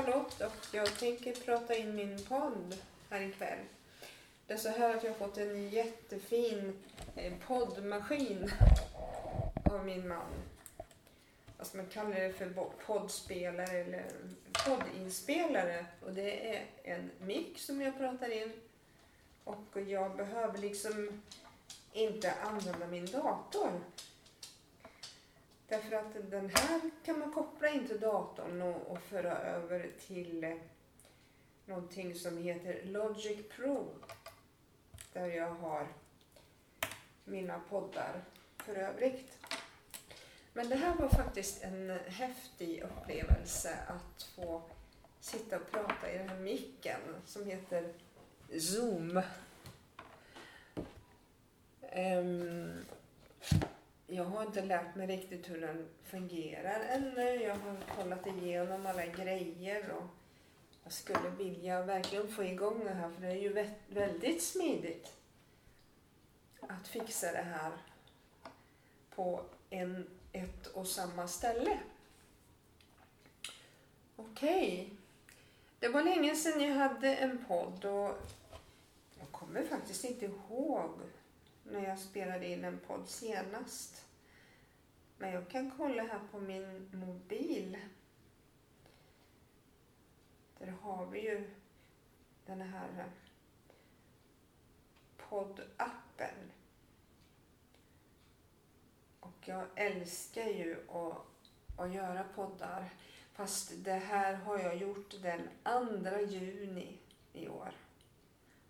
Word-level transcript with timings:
Jag 0.00 0.06
heter 0.06 0.12
Charlotte 0.12 0.40
och 0.40 0.74
jag 0.74 0.98
tänker 0.98 1.32
prata 1.32 1.74
in 1.74 1.94
min 1.94 2.24
podd 2.28 2.76
här 3.10 3.20
ikväll. 3.20 3.58
Det 4.46 4.52
är 4.52 4.58
så 4.58 4.68
här 4.68 4.96
att 4.96 5.04
jag 5.04 5.10
har 5.10 5.18
fått 5.18 5.38
en 5.38 5.70
jättefin 5.70 6.82
eh, 7.16 7.32
poddmaskin 7.46 8.50
av 9.64 9.84
min 9.84 10.08
man. 10.08 10.32
Alltså 11.58 11.76
man 11.76 11.86
kallar 11.86 12.20
det 12.20 12.32
för 12.32 12.70
poddspelare 12.86 13.78
eller 13.78 14.04
poddinspelare. 14.64 15.86
Och 16.04 16.12
det 16.12 16.56
är 16.56 16.66
en 16.84 17.10
mick 17.18 17.58
som 17.58 17.80
jag 17.80 17.98
pratar 17.98 18.30
in. 18.30 18.52
Och 19.44 19.80
jag 19.86 20.16
behöver 20.16 20.58
liksom 20.58 21.22
inte 21.92 22.32
använda 22.32 22.86
min 22.86 23.06
dator. 23.06 23.80
Därför 25.70 25.96
att 25.96 26.30
den 26.30 26.50
här 26.54 26.80
kan 27.04 27.18
man 27.18 27.32
koppla 27.32 27.68
in 27.68 27.86
till 27.86 28.00
datorn 28.00 28.62
och, 28.62 28.90
och 28.90 29.00
föra 29.02 29.38
över 29.38 29.90
till 30.06 30.44
eh, 30.44 30.56
någonting 31.64 32.14
som 32.14 32.38
heter 32.38 32.84
Logic 32.84 33.48
Pro. 33.56 33.88
Där 35.12 35.26
jag 35.26 35.50
har 35.50 35.88
mina 37.24 37.60
poddar 37.68 38.24
för 38.56 38.74
övrigt. 38.74 39.38
Men 40.52 40.68
det 40.68 40.76
här 40.76 40.94
var 40.94 41.08
faktiskt 41.08 41.62
en 41.62 41.90
häftig 42.06 42.82
upplevelse 42.82 43.78
att 43.86 44.22
få 44.22 44.62
sitta 45.20 45.56
och 45.56 45.70
prata 45.70 46.12
i 46.12 46.18
den 46.18 46.28
här 46.28 46.38
micken 46.38 47.00
som 47.26 47.46
heter 47.46 47.92
Zoom. 48.58 49.22
Um, 51.92 52.84
jag 54.10 54.24
har 54.24 54.42
inte 54.42 54.62
lärt 54.62 54.94
mig 54.94 55.06
riktigt 55.06 55.50
hur 55.50 55.60
den 55.60 55.88
fungerar 56.04 56.80
ännu. 56.80 57.34
Jag 57.34 57.56
har 57.56 57.76
kollat 57.96 58.26
igenom 58.26 58.86
alla 58.86 59.06
grejer 59.06 59.90
och 59.90 60.06
jag 60.84 60.92
skulle 60.92 61.30
vilja 61.30 61.82
verkligen 61.82 62.28
få 62.28 62.44
igång 62.44 62.84
det 62.84 62.94
här 62.94 63.10
för 63.10 63.20
det 63.20 63.28
är 63.28 63.34
ju 63.34 63.68
väldigt 63.88 64.42
smidigt 64.42 65.12
att 66.60 66.88
fixa 66.88 67.32
det 67.32 67.42
här 67.42 67.72
på 69.14 69.44
en, 69.70 70.06
ett 70.32 70.66
och 70.66 70.86
samma 70.86 71.28
ställe. 71.28 71.78
Okej. 74.16 74.82
Okay. 74.86 74.96
Det 75.78 75.88
var 75.88 76.02
länge 76.02 76.36
sedan 76.36 76.60
jag 76.60 76.74
hade 76.74 77.16
en 77.16 77.44
podd 77.44 77.84
och 77.84 78.18
jag 79.18 79.30
kommer 79.30 79.64
faktiskt 79.64 80.04
inte 80.04 80.24
ihåg 80.26 80.90
när 81.72 81.88
jag 81.88 81.98
spelade 81.98 82.46
in 82.46 82.64
en 82.64 82.78
podd 82.78 83.08
senast. 83.08 84.04
Men 85.18 85.32
jag 85.32 85.48
kan 85.48 85.70
kolla 85.76 86.02
här 86.02 86.20
på 86.30 86.40
min 86.40 86.90
mobil. 86.92 87.78
Där 90.58 90.74
har 90.82 91.06
vi 91.06 91.20
ju 91.20 91.50
den 92.46 92.60
här 92.60 92.88
eh, 92.98 93.04
poddappen. 95.16 96.50
Och 99.20 99.48
jag 99.48 99.66
älskar 99.74 100.46
ju 100.46 100.76
att, 100.88 101.16
att 101.76 101.94
göra 101.94 102.24
poddar. 102.34 102.90
Fast 103.32 103.72
det 103.76 103.92
här 103.92 104.34
har 104.34 104.58
jag 104.58 104.76
gjort 104.76 105.14
den 105.22 105.48
2 106.02 106.20
juni 106.20 106.98
i 107.32 107.48
år. 107.48 107.72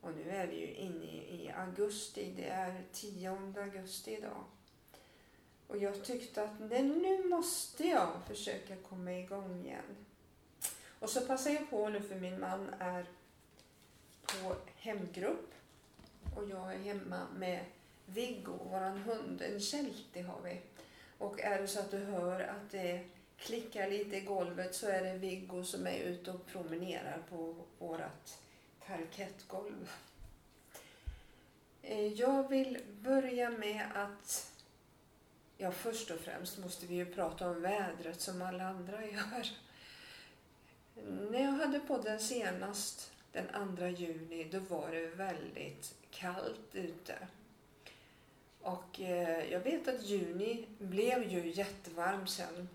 Och 0.00 0.14
nu 0.14 0.30
är 0.30 0.46
vi 0.46 0.56
ju 0.56 0.74
inne 0.74 1.04
i 1.06 1.52
augusti. 1.56 2.32
Det 2.36 2.48
är 2.48 2.82
10 2.92 3.30
augusti 3.56 4.16
idag. 4.16 4.44
Och 5.66 5.76
jag 5.76 6.04
tyckte 6.04 6.42
att 6.42 6.60
nej, 6.60 6.82
nu 6.82 7.28
måste 7.28 7.86
jag 7.86 8.08
försöka 8.28 8.76
komma 8.76 9.12
igång 9.12 9.64
igen. 9.64 9.96
Och 10.98 11.10
så 11.10 11.20
passar 11.20 11.50
jag 11.50 11.70
på 11.70 11.88
nu 11.88 12.00
för 12.00 12.14
min 12.14 12.40
man 12.40 12.74
är 12.78 13.06
på 14.26 14.56
hemgrupp. 14.76 15.54
Och 16.36 16.48
jag 16.48 16.74
är 16.74 16.78
hemma 16.78 17.26
med 17.36 17.64
Viggo, 18.06 18.52
våran 18.70 18.98
hund. 18.98 19.42
En 19.42 19.60
Sheltie 19.60 20.22
har 20.22 20.40
vi. 20.44 20.60
Och 21.18 21.40
är 21.40 21.60
det 21.60 21.68
så 21.68 21.80
att 21.80 21.90
du 21.90 21.98
hör 21.98 22.40
att 22.40 22.70
det 22.70 23.04
klickar 23.36 23.90
lite 23.90 24.16
i 24.16 24.20
golvet 24.20 24.74
så 24.74 24.86
är 24.86 25.02
det 25.02 25.18
Viggo 25.18 25.64
som 25.64 25.86
är 25.86 25.98
ute 25.98 26.30
och 26.30 26.46
promenerar 26.46 27.22
på 27.30 27.54
vårat 27.78 28.38
parkettgolv. 28.86 29.90
Eh, 31.82 32.06
jag 32.06 32.48
vill 32.48 32.78
börja 33.00 33.50
med 33.50 33.86
att, 33.94 34.52
ja 35.56 35.72
först 35.72 36.10
och 36.10 36.20
främst 36.20 36.58
måste 36.58 36.86
vi 36.86 36.94
ju 36.94 37.06
prata 37.06 37.50
om 37.50 37.62
vädret 37.62 38.20
som 38.20 38.42
alla 38.42 38.64
andra 38.64 39.06
gör. 39.12 39.48
När 41.30 41.40
jag 41.40 41.52
hade 41.52 41.80
podden 41.80 42.20
senast, 42.20 43.12
den 43.32 43.76
2 43.76 43.86
juni, 43.86 44.44
då 44.44 44.58
var 44.58 44.90
det 44.90 45.06
väldigt 45.06 45.94
kallt 46.10 46.74
ute. 46.74 47.18
Och 48.60 49.00
eh, 49.00 49.52
jag 49.52 49.60
vet 49.60 49.88
att 49.88 50.02
juni 50.02 50.66
blev 50.78 51.32
ju 51.32 51.50
jättevarm 51.50 52.26
sen. 52.26 52.68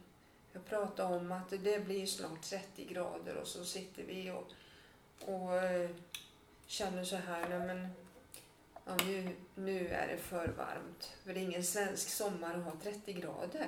Jag 0.54 0.66
pratade 0.66 1.16
om 1.16 1.32
att 1.32 1.50
det 1.50 1.86
blir 1.86 2.06
snart 2.06 2.42
30 2.42 2.86
grader 2.86 3.36
och 3.36 3.48
så 3.48 3.66
sitter 3.66 4.04
vi 4.04 4.32
och 4.32 4.48
och 5.20 5.56
eh, 5.56 5.90
känner 6.66 7.04
så 7.04 7.16
här, 7.16 7.50
nej 7.50 7.68
men 7.68 7.88
ja, 8.86 8.98
nu, 9.06 9.36
nu 9.56 9.88
är 9.88 10.08
det 10.08 10.18
för 10.18 10.48
varmt. 10.48 11.12
För 11.24 11.34
det 11.34 11.40
är 11.40 11.44
ingen 11.44 11.64
svensk 11.64 12.10
sommar 12.10 12.54
att 12.58 12.64
ha 12.64 12.74
30 12.84 13.14
grader. 13.14 13.68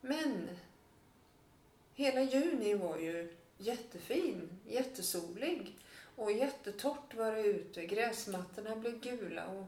Men 0.00 0.48
hela 1.94 2.20
juni 2.20 2.74
var 2.74 2.98
ju 2.98 3.36
jättefin, 3.58 4.48
jättesolig 4.66 5.78
och 6.16 6.32
jättetorrt 6.32 7.14
var 7.14 7.32
det 7.32 7.42
ute. 7.42 7.86
Gräsmattorna 7.86 8.76
blev 8.76 9.00
gula 9.00 9.46
och 9.46 9.66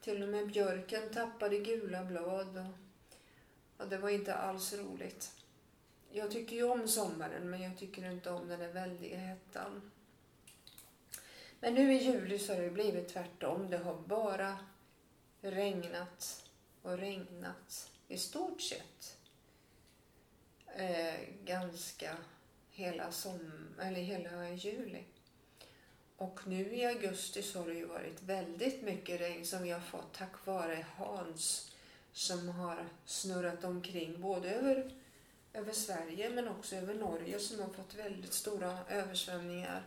till 0.00 0.22
och 0.22 0.28
med 0.28 0.46
björken 0.46 1.10
tappade 1.14 1.58
gula 1.58 2.04
blad. 2.04 2.58
Och, 2.58 3.82
och 3.82 3.88
det 3.88 3.98
var 3.98 4.10
inte 4.10 4.34
alls 4.34 4.72
roligt. 4.72 5.35
Jag 6.16 6.30
tycker 6.30 6.56
ju 6.56 6.62
om 6.62 6.88
sommaren 6.88 7.50
men 7.50 7.62
jag 7.62 7.78
tycker 7.78 8.10
inte 8.10 8.30
om 8.30 8.48
den 8.48 8.58
där 8.58 8.72
väldiga 8.72 9.18
hettan. 9.18 9.90
Men 11.60 11.74
nu 11.74 11.94
i 11.94 11.96
juli 11.96 12.38
så 12.38 12.54
har 12.54 12.60
det 12.62 12.70
blivit 12.70 13.08
tvärtom. 13.08 13.70
Det 13.70 13.78
har 13.78 13.94
bara 13.94 14.58
regnat 15.40 16.50
och 16.82 16.98
regnat 16.98 17.90
i 18.08 18.18
stort 18.18 18.60
sett 18.60 19.18
eh, 20.66 21.14
ganska 21.44 22.16
hela, 22.70 23.12
som, 23.12 23.68
eller 23.80 24.00
hela 24.00 24.50
juli. 24.50 25.04
Och 26.16 26.40
nu 26.46 26.74
i 26.74 26.84
augusti 26.84 27.42
så 27.42 27.58
har 27.58 27.66
det 27.66 27.74
ju 27.74 27.86
varit 27.86 28.22
väldigt 28.22 28.82
mycket 28.82 29.20
regn 29.20 29.46
som 29.46 29.62
vi 29.62 29.70
har 29.70 29.80
fått 29.80 30.14
tack 30.14 30.46
vare 30.46 30.86
Hans 30.96 31.72
som 32.12 32.48
har 32.48 32.88
snurrat 33.04 33.64
omkring 33.64 34.20
både 34.20 34.50
över 34.50 34.90
över 35.56 35.72
Sverige 35.72 36.30
men 36.30 36.48
också 36.48 36.76
över 36.76 36.94
Norge 36.94 37.38
som 37.38 37.60
har 37.60 37.68
fått 37.68 37.94
väldigt 37.94 38.32
stora 38.32 38.78
översvämningar. 38.88 39.82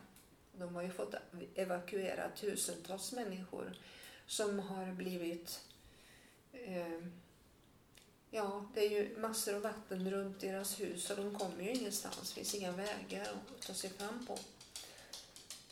De 0.51 0.75
har 0.75 0.81
ju 0.81 0.89
fått 0.89 1.15
evakuera 1.55 2.29
tusentals 2.29 3.11
människor 3.11 3.77
som 4.27 4.59
har 4.59 4.91
blivit... 4.91 5.59
Eh, 6.53 6.99
ja, 8.29 8.65
det 8.73 8.85
är 8.85 8.89
ju 8.89 9.17
massor 9.17 9.55
av 9.55 9.61
vatten 9.61 10.11
runt 10.11 10.39
deras 10.39 10.79
hus 10.79 11.09
och 11.09 11.17
de 11.17 11.35
kommer 11.39 11.63
ju 11.63 11.69
ingenstans. 11.69 12.29
Det 12.29 12.35
finns 12.35 12.55
inga 12.55 12.71
vägar 12.71 13.21
att 13.21 13.61
ta 13.67 13.73
sig 13.73 13.89
fram 13.89 14.25
på. 14.25 14.37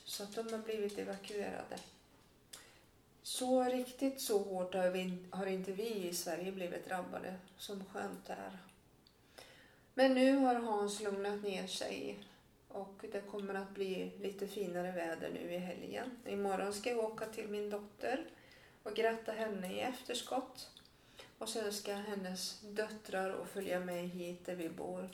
Så 0.05 0.23
att 0.23 0.35
de 0.35 0.53
har 0.53 0.59
blivit 0.59 0.97
evakuerade. 0.97 1.79
Så 3.23 3.63
riktigt 3.63 4.21
så 4.21 4.43
hårt 4.43 4.73
har, 4.73 4.89
vi, 4.89 5.17
har 5.29 5.45
inte 5.45 5.71
vi 5.71 6.07
i 6.07 6.13
Sverige 6.13 6.51
blivit 6.51 6.85
drabbade 6.85 7.35
som 7.57 7.85
skönt 7.85 8.29
är. 8.29 8.66
Men 9.97 10.13
nu 10.13 10.35
har 10.35 10.55
Hans 10.55 10.99
lugnat 10.99 11.43
ner 11.43 11.67
sig 11.67 12.19
och 12.67 13.05
det 13.11 13.31
kommer 13.31 13.53
att 13.53 13.69
bli 13.69 14.11
lite 14.21 14.47
finare 14.47 14.91
väder 14.91 15.29
nu 15.29 15.53
i 15.53 15.57
helgen. 15.57 16.11
Imorgon 16.25 16.73
ska 16.73 16.89
jag 16.89 16.99
åka 16.99 17.25
till 17.25 17.47
min 17.47 17.69
dotter 17.69 18.25
och 18.83 18.95
gratta 18.95 19.31
henne 19.31 19.73
i 19.73 19.79
efterskott. 19.79 20.69
Och 21.37 21.49
sen 21.49 21.73
ska 21.73 21.93
hennes 21.93 22.59
döttrar 22.59 23.29
och 23.29 23.47
följa 23.47 23.79
med 23.79 24.09
hit 24.09 24.45
där 24.45 24.55
vi 24.55 24.69
bor 24.69 25.09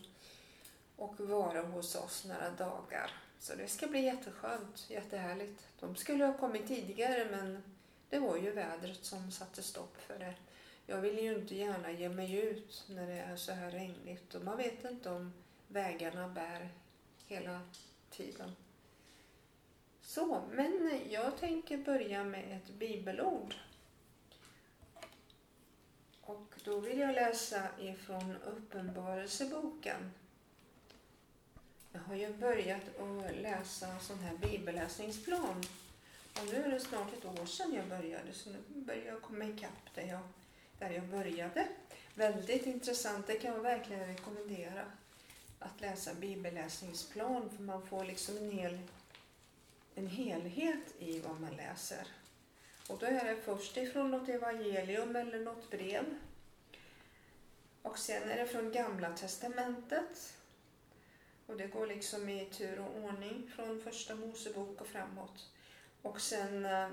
och 0.95 1.19
vara 1.19 1.61
hos 1.61 1.95
oss 1.95 2.25
några 2.25 2.49
dagar. 2.49 3.11
Så 3.39 3.55
det 3.55 3.67
ska 3.67 3.87
bli 3.87 4.01
jätteskönt, 4.01 4.89
jättehärligt. 4.89 5.67
De 5.79 5.95
skulle 5.95 6.25
ha 6.25 6.37
kommit 6.37 6.67
tidigare 6.67 7.27
men 7.31 7.63
det 8.09 8.19
var 8.19 8.37
ju 8.37 8.51
vädret 8.51 9.05
som 9.05 9.31
satte 9.31 9.63
stopp 9.63 9.97
för 9.97 10.19
det. 10.19 10.33
Jag 10.85 11.01
vill 11.01 11.19
ju 11.19 11.35
inte 11.35 11.55
gärna 11.55 11.91
ge 11.91 12.09
mig 12.09 12.35
ut 12.35 12.85
när 12.89 13.07
det 13.07 13.19
är 13.19 13.35
så 13.35 13.51
här 13.51 13.71
regnigt 13.71 14.35
och 14.35 14.43
man 14.43 14.57
vet 14.57 14.85
inte 14.85 15.09
om 15.09 15.33
vägarna 15.67 16.27
bär 16.27 16.69
hela 17.27 17.61
tiden. 18.09 18.55
Så, 20.01 20.41
men 20.51 20.99
jag 21.09 21.37
tänker 21.37 21.77
börja 21.77 22.23
med 22.23 22.57
ett 22.57 22.69
bibelord. 22.69 23.55
Och 26.21 26.53
då 26.63 26.79
vill 26.79 26.99
jag 26.99 27.15
läsa 27.15 27.67
ifrån 27.79 28.35
Uppenbarelseboken. 28.45 30.11
Jag 31.91 32.01
har 32.01 32.15
ju 32.15 32.33
börjat 32.33 32.99
att 32.99 33.35
läsa 33.35 33.99
sån 33.99 34.19
här 34.19 34.37
bibelläsningsplan. 34.37 35.63
Och 36.39 36.45
nu 36.45 36.55
är 36.55 36.71
det 36.71 36.79
snart 36.79 37.13
ett 37.13 37.25
år 37.25 37.45
sedan 37.45 37.73
jag 37.73 37.87
började 37.87 38.33
så 38.33 38.49
nu 38.49 38.81
börjar 38.81 39.05
jag 39.05 39.21
komma 39.21 39.45
ikapp 39.45 39.95
där 39.95 40.03
jag, 40.03 40.19
där 40.83 40.95
jag 40.95 41.03
började. 41.03 41.67
Väldigt 42.15 42.65
intressant, 42.65 43.27
det 43.27 43.35
kan 43.35 43.53
jag 43.53 43.61
verkligen 43.61 44.07
rekommendera. 44.07 44.85
Att 45.59 45.81
läsa 45.81 46.13
bibelläsningsplan 46.13 47.49
för 47.49 47.63
man 47.63 47.87
får 47.87 48.05
liksom 48.05 48.37
en, 48.37 48.51
hel, 48.51 48.79
en 49.95 50.07
helhet 50.07 50.95
i 50.99 51.19
vad 51.19 51.41
man 51.41 51.55
läser. 51.55 52.07
Och 52.87 52.97
då 52.99 53.05
är 53.05 53.25
det 53.25 53.41
först 53.41 53.77
ifrån 53.77 54.11
något 54.11 54.29
evangelium 54.29 55.15
eller 55.15 55.39
något 55.39 55.69
brev. 55.69 56.05
Och 57.81 57.99
sen 57.99 58.29
är 58.29 58.37
det 58.37 58.47
från 58.47 58.71
Gamla 58.71 59.17
Testamentet. 59.17 60.33
Och 61.45 61.57
det 61.57 61.67
går 61.67 61.87
liksom 61.87 62.29
i 62.29 62.45
tur 62.45 62.79
och 62.79 63.03
ordning 63.03 63.51
från 63.55 63.81
första 63.81 64.15
Mosebok 64.15 64.81
och 64.81 64.87
framåt. 64.87 65.49
Och 66.01 66.21
sen 66.21 66.65
eh, 66.65 66.89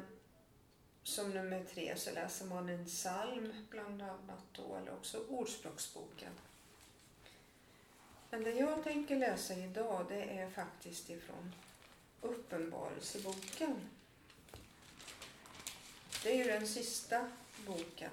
som 1.02 1.30
nummer 1.30 1.64
tre 1.74 1.96
så 1.96 2.10
läser 2.10 2.46
man 2.46 2.68
en 2.68 2.86
psalm 2.86 3.52
bland 3.70 4.02
annat 4.02 4.44
då, 4.52 4.76
eller 4.76 4.92
också 4.92 5.24
Ordspråksboken. 5.28 6.32
Men 8.30 8.44
det 8.44 8.50
jag 8.50 8.84
tänker 8.84 9.16
läsa 9.16 9.54
idag 9.54 10.06
det 10.08 10.22
är 10.22 10.50
faktiskt 10.50 11.10
ifrån 11.10 11.54
Uppenbarelseboken. 12.20 13.76
Det 16.22 16.32
är 16.32 16.36
ju 16.36 16.44
den 16.44 16.68
sista 16.68 17.28
boken 17.66 18.10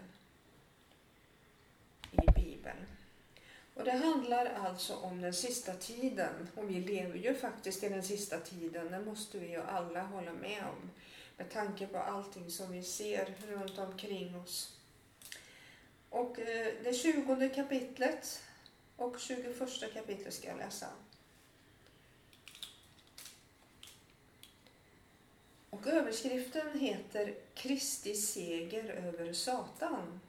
i 2.11 2.31
Bibeln. 2.35 2.85
Och 3.73 3.83
det 3.83 3.91
handlar 3.91 4.45
alltså 4.45 4.95
om 4.95 5.21
den 5.21 5.33
sista 5.33 5.73
tiden. 5.73 6.47
Och 6.55 6.69
vi 6.69 6.81
lever 6.81 7.17
ju 7.17 7.35
faktiskt 7.35 7.83
i 7.83 7.89
den 7.89 8.03
sista 8.03 8.39
tiden. 8.39 8.91
Det 8.91 8.99
måste 8.99 9.39
vi 9.39 9.47
ju 9.47 9.61
alla 9.61 10.01
hålla 10.01 10.33
med 10.33 10.63
om. 10.63 10.89
Med 11.37 11.49
tanke 11.49 11.87
på 11.87 11.97
allting 11.97 12.51
som 12.51 12.71
vi 12.71 12.83
ser 12.83 13.35
runt 13.47 13.77
omkring 13.77 14.35
oss. 14.35 14.77
Och 16.09 16.39
eh, 16.39 16.73
det 16.83 16.93
tjugonde 16.93 17.49
kapitlet 17.49 18.43
och 18.95 19.19
21 19.19 19.93
kapitlet 19.93 20.33
ska 20.33 20.47
jag 20.47 20.57
läsa. 20.57 20.87
Och 25.69 25.87
överskriften 25.87 26.79
heter 26.79 27.35
Kristi 27.53 28.15
seger 28.15 28.89
över 28.89 29.33
Satan. 29.33 30.19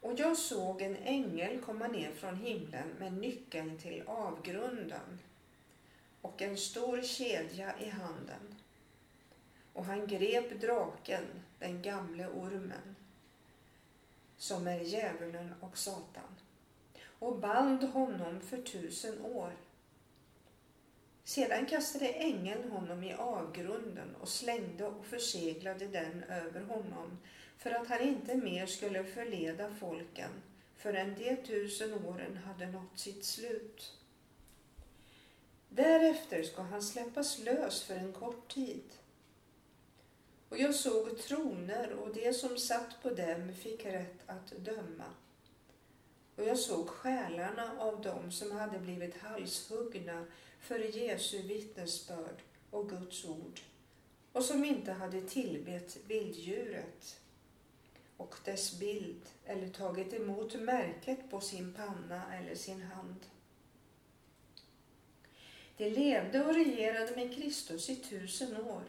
Och 0.00 0.20
jag 0.20 0.38
såg 0.38 0.82
en 0.82 0.96
ängel 0.96 1.60
komma 1.60 1.88
ner 1.88 2.12
från 2.12 2.36
himlen 2.36 2.88
med 2.98 3.12
nyckeln 3.12 3.78
till 3.78 4.02
avgrunden 4.06 5.18
och 6.20 6.42
en 6.42 6.58
stor 6.58 7.02
kedja 7.02 7.74
i 7.80 7.88
handen. 7.88 8.61
Och 9.72 9.84
han 9.84 10.06
grep 10.06 10.60
draken, 10.60 11.24
den 11.58 11.82
gamle 11.82 12.26
ormen, 12.26 12.96
som 14.36 14.66
är 14.66 14.80
djävulen 14.80 15.54
och 15.60 15.78
Satan, 15.78 16.36
och 17.18 17.38
band 17.38 17.82
honom 17.84 18.40
för 18.40 18.62
tusen 18.62 19.24
år. 19.24 19.52
Sedan 21.24 21.66
kastade 21.66 22.08
ängeln 22.08 22.70
honom 22.70 23.04
i 23.04 23.14
avgrunden 23.14 24.16
och 24.20 24.28
slängde 24.28 24.86
och 24.86 25.06
förseglade 25.06 25.86
den 25.86 26.24
över 26.24 26.60
honom 26.60 27.18
för 27.58 27.70
att 27.70 27.88
han 27.88 28.00
inte 28.00 28.34
mer 28.34 28.66
skulle 28.66 29.04
förleda 29.04 29.74
folken 29.74 30.30
förrän 30.76 31.14
de 31.14 31.36
tusen 31.36 32.04
åren 32.04 32.36
hade 32.36 32.66
nått 32.66 32.98
sitt 32.98 33.24
slut. 33.24 33.92
Därefter 35.68 36.42
ska 36.42 36.62
han 36.62 36.82
släppas 36.82 37.38
lös 37.38 37.82
för 37.82 37.94
en 37.94 38.12
kort 38.12 38.54
tid. 38.54 38.82
Och 40.52 40.58
jag 40.58 40.74
såg 40.74 41.18
troner 41.18 41.92
och 41.92 42.14
de 42.14 42.32
som 42.32 42.58
satt 42.58 43.02
på 43.02 43.10
dem 43.10 43.52
fick 43.54 43.86
rätt 43.86 44.18
att 44.26 44.50
döma. 44.50 45.04
Och 46.36 46.44
jag 46.44 46.58
såg 46.58 46.88
själarna 46.88 47.72
av 47.78 48.02
dem 48.02 48.32
som 48.32 48.52
hade 48.52 48.78
blivit 48.78 49.16
halshuggna 49.16 50.26
för 50.60 50.78
Jesu 50.78 51.42
vittnesbörd 51.42 52.42
och 52.70 52.90
Guds 52.90 53.24
ord 53.24 53.60
och 54.32 54.44
som 54.44 54.64
inte 54.64 54.92
hade 54.92 55.20
tillbett 55.20 55.96
vilddjuret 56.06 57.20
och 58.16 58.34
dess 58.44 58.78
bild 58.78 59.22
eller 59.44 59.68
tagit 59.68 60.14
emot 60.14 60.54
märket 60.54 61.30
på 61.30 61.40
sin 61.40 61.74
panna 61.74 62.34
eller 62.34 62.54
sin 62.54 62.82
hand. 62.82 63.20
De 65.76 65.90
levde 65.90 66.44
och 66.44 66.54
regerade 66.54 67.16
med 67.16 67.34
Kristus 67.34 67.90
i 67.90 67.96
tusen 67.96 68.56
år. 68.56 68.82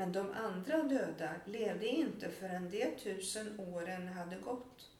Men 0.00 0.12
de 0.12 0.32
andra 0.32 0.82
döda 0.82 1.30
levde 1.44 1.86
inte 1.86 2.30
förrän 2.30 2.70
de 2.70 2.96
tusen 2.96 3.60
åren 3.60 4.08
hade 4.08 4.36
gått. 4.36 4.90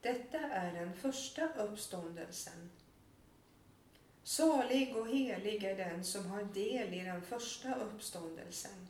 Detta 0.00 0.38
är 0.38 0.72
den 0.72 0.92
första 0.94 1.48
uppståndelsen. 1.48 2.70
Salig 4.22 4.96
och 4.96 5.08
helig 5.08 5.64
är 5.64 5.76
den 5.76 6.04
som 6.04 6.26
har 6.26 6.44
del 6.44 6.94
i 6.94 7.04
den 7.04 7.22
första 7.22 7.74
uppståndelsen. 7.74 8.88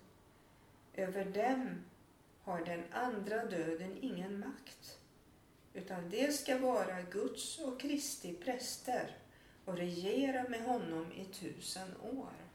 Över 0.94 1.24
dem 1.24 1.84
har 2.42 2.64
den 2.64 2.84
andra 2.92 3.44
döden 3.44 3.96
ingen 4.00 4.38
makt, 4.38 4.98
utan 5.74 6.10
de 6.10 6.32
ska 6.32 6.58
vara 6.58 7.02
Guds 7.02 7.58
och 7.58 7.80
Kristi 7.80 8.34
präster 8.34 9.16
och 9.64 9.76
regera 9.76 10.48
med 10.48 10.64
honom 10.64 11.12
i 11.12 11.24
tusen 11.24 11.96
år. 12.02 12.45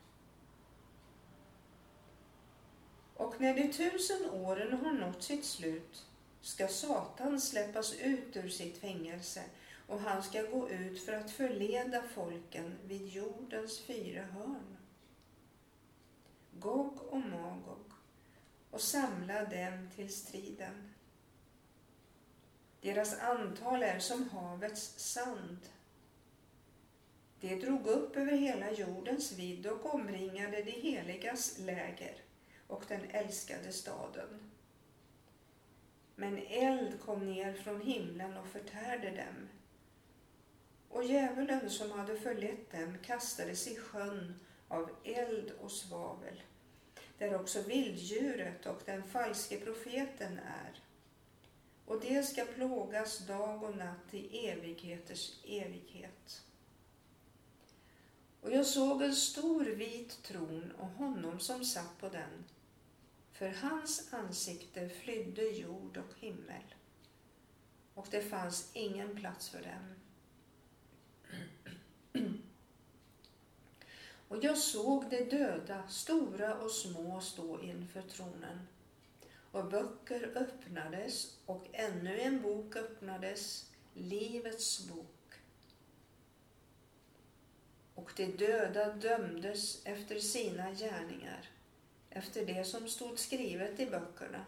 Och 3.21 3.41
när 3.41 3.53
de 3.53 3.73
tusen 3.73 4.29
åren 4.29 4.73
har 4.73 4.91
nått 4.91 5.23
sitt 5.23 5.45
slut 5.45 6.05
ska 6.41 6.67
Satan 6.67 7.41
släppas 7.41 7.99
ut 7.99 8.37
ur 8.37 8.49
sitt 8.49 8.77
fängelse 8.77 9.43
och 9.87 9.99
han 9.99 10.23
ska 10.23 10.41
gå 10.41 10.69
ut 10.69 11.05
för 11.05 11.13
att 11.13 11.31
förleda 11.31 12.03
folken 12.13 12.77
vid 12.87 13.07
jordens 13.07 13.79
fyra 13.79 14.23
hörn. 14.23 14.77
Gog 16.59 17.01
och 17.01 17.19
Magog 17.19 17.91
och 18.71 18.81
samla 18.81 19.43
dem 19.43 19.89
till 19.95 20.13
striden. 20.13 20.93
Deras 22.81 23.19
antal 23.19 23.83
är 23.83 23.99
som 23.99 24.29
havets 24.29 24.99
sand. 24.99 25.59
De 27.39 27.55
drog 27.55 27.87
upp 27.87 28.17
över 28.17 28.37
hela 28.37 28.71
jordens 28.71 29.31
vidd 29.31 29.67
och 29.67 29.95
omringade 29.95 30.63
de 30.63 30.71
heligas 30.71 31.57
läger 31.59 32.21
och 32.71 32.83
den 32.87 33.09
älskade 33.09 33.71
staden. 33.71 34.51
Men 36.15 36.37
eld 36.37 37.01
kom 37.05 37.25
ner 37.25 37.53
från 37.53 37.81
himlen 37.81 38.37
och 38.37 38.47
förtärde 38.47 39.09
dem. 39.09 39.49
Och 40.89 41.03
djävulen 41.03 41.69
som 41.69 41.91
hade 41.91 42.19
förlett 42.19 42.71
dem 42.71 42.97
kastades 43.03 43.67
i 43.67 43.75
sjön 43.75 44.39
av 44.67 44.89
eld 45.03 45.51
och 45.61 45.71
svavel 45.71 46.41
där 47.17 47.35
också 47.35 47.61
vilddjuret 47.61 48.65
och 48.65 48.81
den 48.85 49.03
falske 49.03 49.57
profeten 49.57 50.39
är. 50.39 50.81
Och 51.85 52.01
det 52.01 52.23
ska 52.23 52.45
plågas 52.45 53.27
dag 53.27 53.63
och 53.63 53.77
natt 53.77 54.13
i 54.13 54.47
evigheters 54.47 55.31
evighet. 55.45 56.43
Och 58.41 58.51
jag 58.51 58.65
såg 58.65 59.01
en 59.01 59.15
stor 59.15 59.65
vit 59.65 60.23
tron 60.23 60.71
och 60.77 60.87
honom 60.87 61.39
som 61.39 61.65
satt 61.65 61.97
på 61.99 62.09
den. 62.09 62.45
För 63.41 63.49
hans 63.49 64.13
ansikte 64.13 64.89
flydde 64.89 65.41
jord 65.41 65.97
och 65.97 66.19
himmel. 66.19 66.75
Och 67.93 68.07
det 68.11 68.21
fanns 68.21 68.69
ingen 68.73 69.15
plats 69.15 69.49
för 69.49 69.61
dem. 69.61 69.95
Och 74.27 74.43
jag 74.43 74.57
såg 74.57 75.09
de 75.09 75.23
döda, 75.23 75.87
stora 75.87 76.57
och 76.57 76.71
små, 76.71 77.21
stå 77.21 77.61
inför 77.61 78.01
tronen. 78.01 78.67
Och 79.51 79.65
böcker 79.65 80.31
öppnades 80.35 81.37
och 81.45 81.67
ännu 81.73 82.19
en 82.19 82.41
bok 82.41 82.75
öppnades, 82.75 83.71
Livets 83.93 84.87
bok. 84.87 85.33
Och 87.95 88.11
de 88.15 88.25
döda 88.25 88.93
dömdes 88.93 89.85
efter 89.85 90.19
sina 90.19 90.71
gärningar, 90.71 91.49
efter 92.11 92.45
det 92.45 92.63
som 92.63 92.87
stod 92.87 93.19
skrivet 93.19 93.79
i 93.79 93.85
böckerna. 93.85 94.45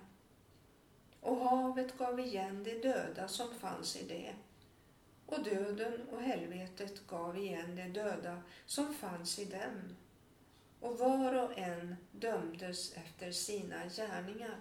Och 1.20 1.38
havet 1.38 1.98
gav 1.98 2.20
igen 2.20 2.64
de 2.64 2.74
döda 2.74 3.28
som 3.28 3.56
fanns 3.56 3.96
i 3.96 4.04
det 4.08 4.34
och 5.34 5.44
döden 5.44 6.08
och 6.12 6.22
helvetet 6.22 7.08
gav 7.08 7.38
igen 7.38 7.76
de 7.76 7.90
döda 7.90 8.42
som 8.66 8.94
fanns 8.94 9.40
i 9.40 9.46
dem. 9.46 9.96
Och 10.80 11.00
var 11.00 11.34
och 11.34 11.58
en 11.58 11.96
dömdes 12.12 12.94
efter 12.94 13.32
sina 13.32 13.88
gärningar. 13.88 14.60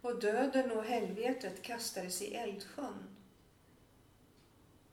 Och 0.00 0.20
döden 0.20 0.72
och 0.72 0.84
helvetet 0.84 1.62
kastades 1.62 2.22
i 2.22 2.34
eldsjön. 2.34 3.16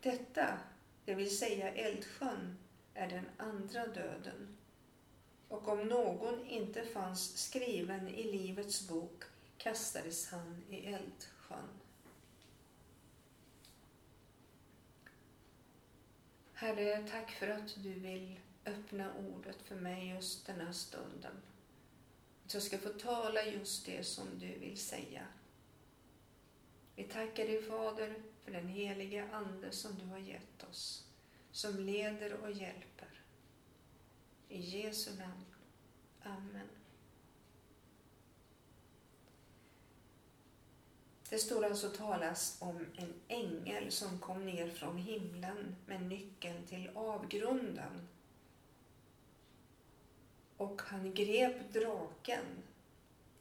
Detta, 0.01 0.57
det 1.05 1.15
vill 1.15 1.37
säga 1.37 1.73
eldsjön, 1.73 2.57
är 2.93 3.09
den 3.09 3.29
andra 3.37 3.87
döden. 3.87 4.57
Och 5.53 5.67
om 5.67 5.87
någon 5.87 6.45
inte 6.45 6.85
fanns 6.85 7.37
skriven 7.37 8.07
i 8.07 8.23
Livets 8.23 8.87
bok 8.87 9.23
kastades 9.57 10.27
han 10.27 10.63
i 10.69 10.85
eldsjön. 10.85 11.69
Herre, 16.53 17.07
tack 17.11 17.31
för 17.31 17.47
att 17.47 17.75
du 17.83 17.93
vill 17.93 18.39
öppna 18.65 19.13
ordet 19.13 19.61
för 19.61 19.75
mig 19.75 20.09
just 20.09 20.45
den 20.45 20.61
här 20.61 20.71
stunden. 20.71 21.41
Att 22.45 22.53
jag 22.53 22.63
ska 22.63 22.77
få 22.77 22.89
tala 22.89 23.45
just 23.45 23.85
det 23.85 24.03
som 24.03 24.39
du 24.39 24.59
vill 24.59 24.77
säga. 24.77 25.27
Vi 26.95 27.03
tackar 27.03 27.45
dig 27.45 27.61
Fader 27.61 28.15
för 28.43 28.51
den 28.51 28.67
heliga 28.67 29.29
Ande 29.31 29.71
som 29.71 29.91
du 29.99 30.05
har 30.05 30.19
gett 30.19 30.63
oss, 30.69 31.07
som 31.51 31.79
leder 31.79 32.33
och 32.33 32.51
hjälper. 32.51 33.12
I 34.53 34.59
Jesu 34.59 35.11
namn. 35.15 35.45
Amen. 36.23 36.67
Det 41.29 41.37
står 41.37 41.65
alltså 41.65 41.89
talas 41.89 42.57
om 42.61 42.85
en 42.95 43.13
ängel 43.27 43.91
som 43.91 44.19
kom 44.19 44.45
ner 44.45 44.69
från 44.69 44.97
himlen 44.97 45.75
med 45.85 46.01
nyckeln 46.01 46.65
till 46.65 46.89
avgrunden. 46.95 48.07
Och 50.57 50.81
han 50.81 51.13
grep 51.13 51.73
draken, 51.73 52.45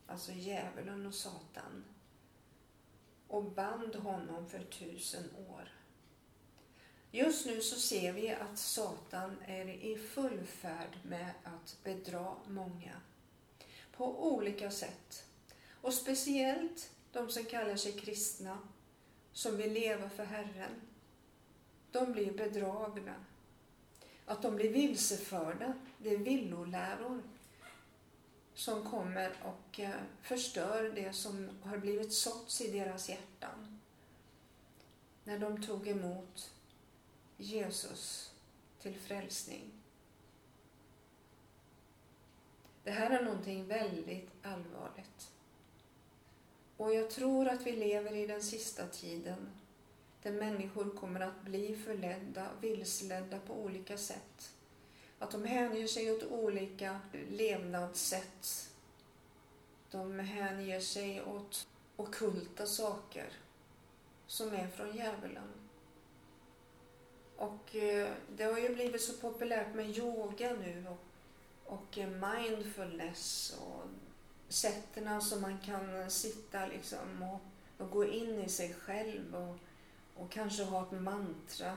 alltså 0.07 0.33
djävulen 0.33 1.07
och 1.07 1.15
Satan, 1.15 1.85
och 3.29 3.45
band 3.45 3.95
honom 3.95 4.49
för 4.49 4.65
tusen 4.65 5.25
år. 5.49 5.82
Just 7.15 7.47
nu 7.47 7.61
så 7.61 7.81
ser 7.81 8.13
vi 8.13 8.31
att 8.31 8.59
Satan 8.59 9.37
är 9.47 9.69
i 9.69 9.99
full 9.99 10.47
färd 10.47 10.99
med 11.03 11.31
att 11.45 11.77
bedra 11.85 12.35
många 12.47 13.01
på 13.97 14.33
olika 14.35 14.71
sätt. 14.71 15.25
Och 15.71 15.95
speciellt 15.95 16.91
de 17.13 17.31
som 17.31 17.45
kallar 17.45 17.77
sig 17.77 17.93
kristna, 17.93 18.59
som 19.33 19.57
vill 19.57 19.73
leva 19.73 20.11
för 20.11 20.25
Herren, 20.25 20.81
de 21.91 22.13
blir 22.13 22.33
bedragna. 22.33 23.15
Att 24.27 24.43
de 24.43 24.57
blir 24.57 24.73
vilseförda, 24.73 25.75
det 25.99 26.11
är 26.11 26.19
villoläror 26.19 27.23
som 28.55 28.91
kommer 28.91 29.33
och 29.43 29.81
eh, 29.81 30.01
förstör 30.23 30.93
det 30.95 31.13
som 31.13 31.51
har 31.63 31.79
blivit 31.79 32.13
såtts 32.13 32.61
i 32.61 32.71
deras 32.71 33.09
hjärtan. 33.09 33.81
När 35.25 35.39
de 35.39 35.63
tog 35.63 35.89
emot 35.89 36.51
Jesus 37.43 38.33
till 38.79 38.95
frälsning. 38.99 39.71
Det 42.85 42.91
här 42.91 43.11
är 43.11 43.25
någonting 43.25 43.67
väldigt 43.67 44.31
allvarligt. 44.43 45.33
Och 46.77 46.95
jag 46.95 47.11
tror 47.11 47.49
att 47.49 47.67
vi 47.67 47.73
lever 47.73 48.15
i 48.15 48.27
den 48.27 48.43
sista 48.43 48.87
tiden 48.87 49.51
där 50.23 50.33
människor 50.33 50.97
kommer 50.97 51.21
att 51.21 51.43
bli 51.43 51.77
förledda, 51.77 52.49
vilseledda 52.61 53.39
på 53.39 53.55
olika 53.55 53.99
sätt. 53.99 54.55
Att 55.19 55.31
de 55.31 55.45
hänger 55.45 55.87
sig 55.87 56.13
åt 56.13 56.23
olika 56.23 57.01
levnadssätt. 57.29 58.71
De 59.91 60.19
hänger 60.19 60.81
sig 60.81 61.23
åt 61.23 61.69
okulta 61.97 62.67
saker 62.67 63.33
som 64.27 64.55
är 64.55 64.69
från 64.69 64.97
djävulen. 64.97 65.62
Och 67.43 67.77
eh, 67.77 68.13
det 68.37 68.45
har 68.45 68.59
ju 68.59 68.75
blivit 68.75 69.03
så 69.03 69.13
populärt 69.13 69.75
med 69.75 69.99
yoga 69.99 70.53
nu 70.53 70.87
och, 70.89 70.99
och 71.75 71.99
eh, 71.99 72.09
mindfulness 72.09 73.55
och 73.61 73.85
sätten 74.49 75.23
som 75.23 75.41
man 75.41 75.59
kan 75.59 76.11
sitta 76.11 76.67
liksom 76.67 77.23
och, 77.23 77.41
och 77.85 77.91
gå 77.91 78.05
in 78.05 78.41
i 78.41 78.49
sig 78.49 78.75
själv 78.75 79.35
och, 79.35 79.59
och 80.23 80.31
kanske 80.31 80.65
ha 80.65 80.83
ett 80.83 81.01
mantra. 81.01 81.77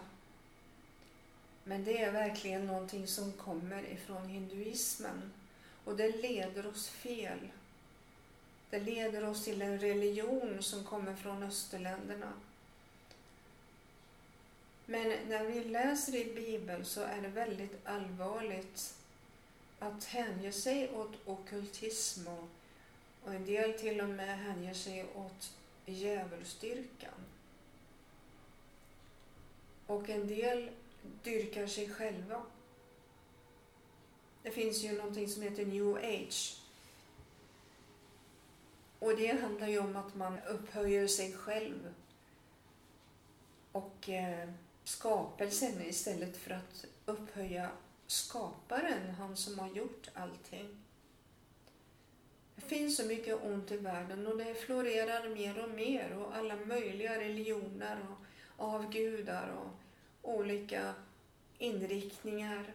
Men 1.63 1.84
det 1.84 2.03
är 2.03 2.12
verkligen 2.12 2.67
någonting 2.67 3.07
som 3.07 3.31
kommer 3.31 3.84
ifrån 3.84 4.29
hinduismen 4.29 5.31
och 5.86 5.95
det 5.95 6.22
leder 6.22 6.67
oss 6.67 6.89
fel. 6.89 7.39
Det 8.69 8.79
leder 8.79 9.27
oss 9.27 9.43
till 9.43 9.62
en 9.62 9.79
religion 9.79 10.63
som 10.63 10.84
kommer 10.84 11.15
från 11.15 11.43
österländerna. 11.43 12.34
Men 14.86 15.27
när 15.30 15.46
vi 15.46 15.63
läser 15.63 16.15
i 16.15 16.34
Bibeln 16.36 16.86
så 16.86 17.01
är 17.01 17.22
det 17.22 17.27
väldigt 17.27 17.88
allvarligt 17.88 18.96
att 19.80 20.04
hänge 20.04 20.51
sig 20.51 20.89
åt 20.89 21.27
okultism 21.27 22.27
och 22.27 22.50
och 23.25 23.34
en 23.34 23.46
del 23.46 23.74
till 23.74 24.01
och 24.01 24.10
med 24.10 24.39
hänger 24.39 24.74
sig 24.74 25.06
åt 25.15 25.58
djävulsdyrkan. 25.86 27.13
Och 29.88 30.10
en 30.10 30.27
del 30.27 30.70
dyrkar 31.24 31.68
sig 31.68 31.89
själva. 31.89 32.44
Det 34.44 34.51
finns 34.51 34.84
ju 34.84 34.98
någonting 34.98 35.30
som 35.30 35.42
heter 35.42 35.65
new 35.65 35.96
age. 35.96 36.62
Och 39.00 39.18
det 39.18 39.42
handlar 39.42 39.68
ju 39.68 39.80
om 39.80 39.96
att 39.96 40.15
man 40.15 40.39
upphöjer 40.39 41.08
sig 41.08 41.34
själv 41.34 41.94
och 43.72 44.10
eh, 44.10 44.50
skapelsen 44.86 45.82
istället 45.82 46.38
för 46.38 46.51
att 46.51 46.86
upphöja 47.06 47.70
skaparen, 48.08 49.10
han 49.10 49.38
som 49.38 49.60
har 49.60 49.70
gjort 49.70 50.10
allting. 50.13 50.84
Det 52.56 52.62
finns 52.62 52.98
så 52.98 53.06
mycket 53.06 53.44
ont 53.44 53.72
i 53.72 53.77
världen 53.77 54.27
och 54.27 54.38
det 54.38 54.56
florerar 54.56 55.30
mer 55.30 55.63
och 55.63 55.70
mer 55.70 56.18
och 56.18 56.36
alla 56.36 56.56
möjliga 56.56 57.20
religioner 57.20 58.06
och 58.58 58.65
avgudar 58.65 59.50
och 59.50 59.72
olika 60.39 60.94
inriktningar 61.58 62.74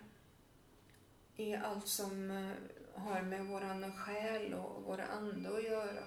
i 1.37 1.55
allt 1.55 1.89
som 1.89 2.31
eh, 2.31 2.53
har 2.95 3.23
med 3.23 3.47
våran 3.47 3.97
själ 3.97 4.55
och 4.55 4.83
vår 4.87 5.01
ande 5.01 5.57
att 5.57 5.65
göra. 5.65 6.05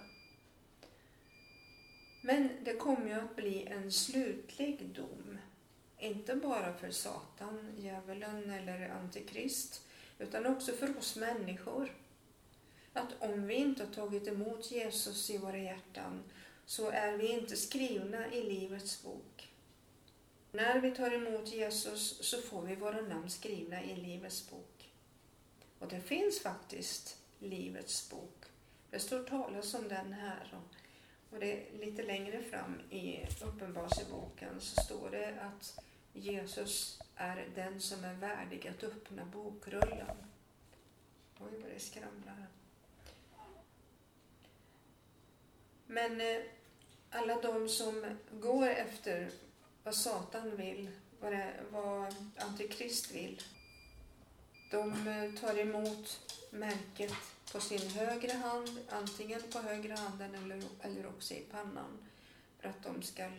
Men 2.21 2.49
det 2.63 2.73
kommer 2.73 3.07
ju 3.07 3.13
att 3.13 3.35
bli 3.35 3.67
en 3.67 3.91
slutlig 3.91 4.89
dom. 4.89 5.32
Inte 6.03 6.35
bara 6.35 6.73
för 6.73 6.91
Satan, 6.91 7.73
djävulen 7.77 8.49
eller 8.49 8.89
Antikrist, 8.89 9.87
utan 10.19 10.45
också 10.45 10.71
för 10.71 10.97
oss 10.97 11.15
människor 11.15 11.91
att 12.93 13.13
om 13.19 13.47
vi 13.47 13.53
inte 13.53 13.83
har 13.83 13.93
tagit 13.93 14.27
emot 14.27 14.71
Jesus 14.71 15.29
i 15.29 15.37
våra 15.37 15.57
hjärtan 15.57 16.23
så 16.65 16.89
är 16.89 17.17
vi 17.17 17.27
inte 17.27 17.55
skrivna 17.55 18.33
i 18.33 18.43
Livets 18.43 19.03
bok. 19.03 19.53
När 20.51 20.81
vi 20.81 20.91
tar 20.91 21.11
emot 21.11 21.53
Jesus 21.53 22.29
så 22.29 22.41
får 22.41 22.61
vi 22.61 22.75
våra 22.75 23.01
namn 23.01 23.29
skrivna 23.29 23.83
i 23.83 23.95
Livets 23.95 24.49
bok. 24.49 24.91
Och 25.79 25.87
det 25.87 26.01
finns 26.01 26.39
faktiskt 26.39 27.17
Livets 27.39 28.09
bok. 28.09 28.45
Det 28.89 28.99
står 28.99 29.23
talas 29.23 29.73
om 29.73 29.87
den 29.87 30.13
här. 30.13 30.59
Och 31.31 31.39
det 31.39 31.51
är 31.51 31.77
lite 31.79 32.03
längre 32.03 32.43
fram 32.43 32.79
i 32.89 33.27
Uppenbarelseboken 33.45 34.61
så 34.61 34.81
står 34.81 35.09
det 35.09 35.41
att 35.41 35.79
Jesus 36.13 36.99
är 37.15 37.47
den 37.55 37.81
som 37.81 38.03
är 38.03 38.13
värdig 38.13 38.67
att 38.67 38.83
öppna 38.83 39.25
bokrullen. 39.25 40.17
Oj, 41.39 41.59
vad 41.61 41.71
det 41.71 41.79
skramlar. 41.79 42.47
Men 45.87 46.21
eh, 46.21 46.41
alla 47.09 47.41
de 47.41 47.69
som 47.69 48.17
går 48.31 48.67
efter 48.67 49.29
vad 49.83 49.95
Satan 49.95 50.55
vill, 50.55 50.91
vad, 51.19 51.31
det, 51.31 51.53
vad 51.71 52.15
Antikrist 52.37 53.11
vill, 53.11 53.41
de 54.71 55.07
eh, 55.07 55.41
tar 55.41 55.59
emot 55.59 56.33
märket 56.49 57.13
på 57.51 57.59
sin 57.59 57.89
högra 57.89 58.33
hand, 58.33 58.79
antingen 58.89 59.41
på 59.51 59.59
högra 59.59 59.95
handen 59.95 60.35
eller, 60.35 60.63
eller 60.81 61.07
också 61.07 61.33
i 61.33 61.45
pannan, 61.51 61.97
för 62.59 62.69
att 62.69 62.83
de 62.83 63.01
ska 63.01 63.29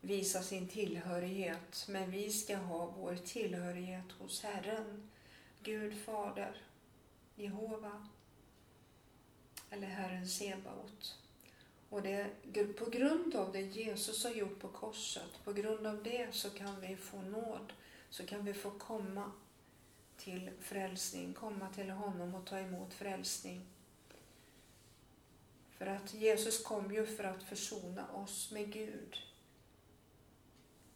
visa 0.00 0.42
sin 0.42 0.68
tillhörighet. 0.68 1.86
Men 1.88 2.10
vi 2.10 2.30
ska 2.30 2.56
ha 2.56 2.94
vår 2.98 3.16
tillhörighet 3.16 4.12
hos 4.18 4.42
Herren, 4.42 5.10
Gud 5.62 6.04
Fader, 6.04 6.62
Jehova 7.34 8.06
eller 9.70 9.86
Herren 9.86 10.28
Sebaot. 10.28 11.18
Och 11.88 12.02
det, 12.02 12.26
på 12.78 12.90
grund 12.90 13.36
av 13.36 13.52
det 13.52 13.60
Jesus 13.60 14.24
har 14.24 14.30
gjort 14.30 14.60
på 14.60 14.68
korset, 14.68 15.44
på 15.44 15.52
grund 15.52 15.86
av 15.86 16.02
det 16.02 16.34
så 16.34 16.50
kan 16.50 16.80
vi 16.80 16.96
få 16.96 17.22
nåd, 17.22 17.72
så 18.10 18.26
kan 18.26 18.44
vi 18.44 18.54
få 18.54 18.70
komma 18.70 19.32
till 20.16 20.50
frälsning, 20.60 21.34
komma 21.34 21.68
till 21.74 21.90
honom 21.90 22.34
och 22.34 22.46
ta 22.46 22.58
emot 22.58 22.94
frälsning. 22.94 23.66
För 25.78 25.86
att 25.86 26.14
Jesus 26.14 26.64
kom 26.64 26.94
ju 26.94 27.06
för 27.06 27.24
att 27.24 27.42
försona 27.42 28.12
oss 28.12 28.50
med 28.50 28.72
Gud 28.72 29.29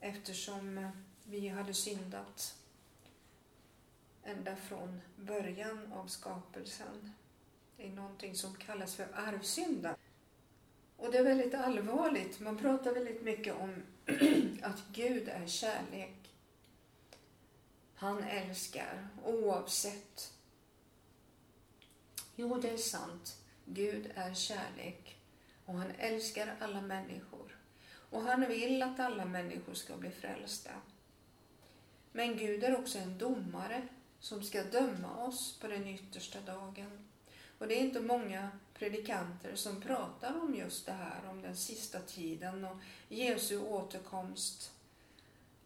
eftersom 0.05 0.79
eh, 0.79 0.89
vi 1.25 1.49
hade 1.49 1.75
syndat 1.75 2.55
ända 4.25 4.57
från 4.57 5.01
början 5.17 5.93
av 5.93 6.07
skapelsen. 6.07 7.13
Det 7.77 7.87
är 7.87 7.91
någonting 7.91 8.35
som 8.35 8.55
kallas 8.55 8.95
för 8.95 9.09
arvsynda. 9.15 9.97
Och 10.97 11.13
det 11.13 11.19
är 11.19 11.25
väldigt 11.25 11.55
allvarligt. 11.55 12.41
Man 12.41 12.59
pratar 12.59 12.95
väldigt 12.95 13.23
mycket 13.23 13.55
om 13.55 13.83
att 14.63 14.83
Gud 14.93 15.29
är 15.29 15.47
kärlek. 15.47 16.35
Han 17.95 18.23
älskar 18.23 19.09
oavsett. 19.25 20.33
Jo, 22.37 22.61
det 22.61 22.71
är 22.71 22.77
sant. 22.77 23.39
Gud 23.65 24.11
är 24.15 24.35
kärlek 24.35 25.17
och 25.65 25.75
han 25.75 25.91
älskar 25.99 26.57
alla 26.61 26.81
människor. 26.81 27.44
Och 28.15 28.23
han 28.23 28.49
vill 28.49 28.83
att 28.83 29.01
alla 29.01 29.25
människor 29.25 29.75
ska 29.75 29.97
bli 29.97 30.11
frälsta. 30.11 30.71
Men 32.13 32.37
Gud 32.37 32.65
är 32.65 32.79
också 32.79 32.99
en 32.99 33.19
domare 33.19 33.89
som 34.21 34.43
ska 34.43 34.63
döma 34.63 35.25
oss 35.25 35.59
på 35.61 35.67
den 35.67 35.89
yttersta 35.89 36.41
dagen. 36.41 37.09
Och 37.59 37.69
det 37.69 37.75
är 37.75 37.81
inte 37.81 38.01
många 38.01 38.51
predikanter 38.75 39.55
som 39.55 39.81
pratar 39.81 40.41
om 40.41 40.55
just 40.55 40.87
det 40.87 40.93
här, 40.93 41.31
om 41.31 41.43
den 41.43 41.57
sista 41.57 42.01
tiden 42.01 42.65
och 42.65 42.77
Jesu 43.09 43.59
återkomst 43.61 44.73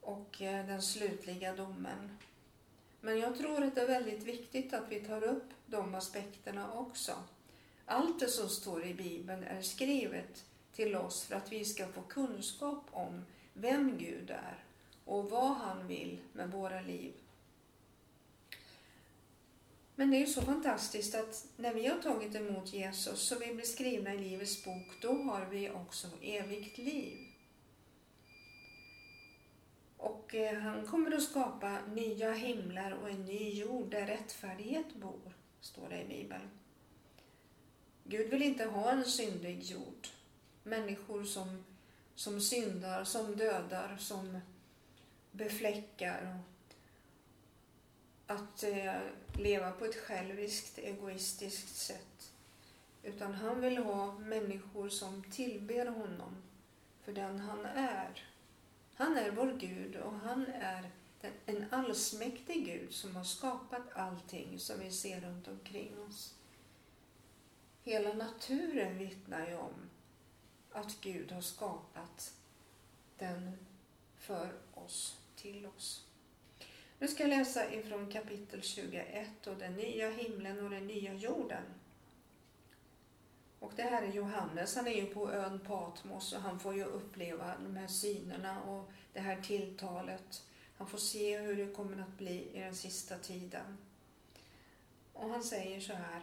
och 0.00 0.43
eh, 0.43 0.67
den 0.67 0.83
slutliga 0.83 1.57
domen. 1.57 2.19
Men 3.00 3.19
jag 3.19 3.38
tror 3.38 3.64
att 3.64 3.75
det 3.75 3.81
är 3.81 3.87
väldigt 3.87 4.23
viktigt 4.23 4.75
att 4.75 4.88
vi 4.88 5.00
tar 5.00 5.25
upp 5.25 5.50
de 5.67 5.95
aspekterna 5.95 6.73
också. 6.73 7.12
Allt 7.87 8.21
det 8.21 8.28
som 8.28 8.49
står 8.49 8.85
i 8.85 8.95
Bibeln 8.95 9.45
är 9.45 9.62
skrivet 9.62 10.45
till 10.78 10.97
oss 10.97 11.25
för 11.25 11.35
att 11.35 11.52
vi 11.52 11.64
ska 11.64 11.87
få 11.87 12.02
kunskap 12.02 12.85
om 12.90 13.25
vem 13.52 13.99
Gud 13.99 14.30
är 14.30 14.64
och 15.04 15.30
vad 15.30 15.56
han 15.56 15.87
vill 15.87 16.18
med 16.32 16.50
våra 16.50 16.80
liv. 16.80 17.12
Men 19.94 20.11
det 20.11 20.16
är 20.16 20.20
ju 20.20 20.26
så 20.26 20.42
fantastiskt 20.42 21.14
att 21.14 21.47
när 21.56 21.75
vi 21.75 21.87
har 21.87 21.99
tagit 21.99 22.35
emot 22.35 22.73
Jesus 22.73 23.20
så 23.20 23.38
vi 23.38 23.54
blir 23.54 23.64
skrivna 23.64 24.14
i 24.14 24.18
Livets 24.18 24.64
bok, 24.64 25.00
då 25.00 25.12
har 25.12 25.47
vi 25.47 25.70
också 25.70 26.06
evigt 26.23 26.78
liv. 26.78 27.18
Och 29.97 30.35
eh, 30.35 30.58
han 30.58 30.87
kommer 30.87 31.16
att 31.16 31.23
skapa 31.23 31.78
nya 31.94 32.32
himlar 32.32 32.90
och 32.90 33.11
en 33.11 33.25
ny 33.25 33.50
jord 33.50 33.90
där 33.90 34.06
rättfärdighet 34.06 34.94
bor, 34.94 35.32
står 35.61 35.88
det 35.88 36.02
i 36.02 36.08
Bibeln. 36.08 36.50
Gud 38.04 38.30
vill 38.30 38.42
inte 38.42 38.64
ha 38.64 38.90
en 38.90 39.04
syndig 39.04 39.62
jord. 39.62 40.08
Människor 40.68 41.25
som, 41.25 41.64
som 42.14 42.40
syndar, 42.40 43.04
som 43.04 43.37
dödar, 43.37 43.96
som 43.98 44.40
befläckar. 45.30 46.38
Att 48.26 48.62
eh, 48.62 48.94
leva 49.34 49.70
på 49.70 49.84
ett 49.84 49.96
själviskt, 49.96 50.78
egoistiskt 50.78 51.76
sätt. 51.76 52.32
Utan 53.02 53.34
han 53.34 53.60
vill 53.60 53.78
ha 53.78 54.12
människor 54.12 54.88
som 54.88 55.22
tillber 55.30 55.87
honom 55.87 56.42
för 57.02 57.12
den 57.12 57.38
han 57.38 57.66
är. 57.66 58.25
Han 58.95 59.16
är 59.16 59.30
vår 59.30 59.52
Gud 59.52 59.97
och 59.97 60.12
han 60.12 60.47
är 60.47 60.90
en 61.47 61.66
allsmäktig 61.71 62.66
Gud 62.66 62.93
som 62.93 63.16
har 63.16 63.25
skapat 63.25 63.93
allting 63.93 64.58
som 64.58 64.80
vi 64.80 64.90
ser 64.90 65.21
runt 65.21 65.49
omkring 65.49 65.93
oss. 66.08 66.34
Hela 67.82 68.12
naturen 68.12 68.99
vittnar 68.99 69.49
ju 69.49 69.56
om 69.56 69.75
att 70.78 71.00
Gud 71.00 71.32
har 71.32 71.41
skapat 71.41 72.34
den 73.19 73.52
för 74.17 74.52
oss, 74.75 75.21
till 75.36 75.67
oss. 75.67 76.04
Nu 76.99 77.08
ska 77.08 77.23
jag 77.23 77.30
läsa 77.30 77.75
ifrån 77.75 78.12
kapitel 78.12 78.62
21 78.62 79.47
och 79.47 79.56
den 79.56 79.75
nya 79.75 80.10
himlen 80.10 80.64
och 80.64 80.71
den 80.71 80.86
nya 80.86 81.14
jorden. 81.14 81.62
Och 83.58 83.73
det 83.76 83.82
här 83.82 84.02
är 84.02 84.12
Johannes, 84.12 84.76
han 84.76 84.86
är 84.86 84.95
ju 84.95 85.06
på 85.06 85.32
ön 85.32 85.60
Patmos 85.60 86.32
och 86.32 86.41
han 86.41 86.60
får 86.60 86.75
ju 86.75 86.84
uppleva 86.84 87.54
de 87.58 87.76
här 87.76 87.86
synerna 87.86 88.62
och 88.62 88.91
det 89.12 89.21
här 89.21 89.41
tilltalet. 89.41 90.47
Han 90.76 90.86
får 90.86 90.99
se 90.99 91.38
hur 91.38 91.56
det 91.56 91.75
kommer 91.75 92.02
att 92.02 92.19
bli 92.19 92.50
i 92.54 92.60
den 92.60 92.75
sista 92.75 93.19
tiden. 93.19 93.78
Och 95.12 95.28
han 95.28 95.43
säger 95.43 95.80
så 95.80 95.93
här. 95.93 96.21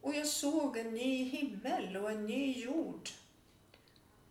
Och 0.00 0.14
jag 0.14 0.26
såg 0.26 0.76
en 0.76 0.94
ny 0.94 1.24
himmel 1.24 1.96
och 1.96 2.10
en 2.10 2.26
ny 2.26 2.52
jord. 2.52 3.08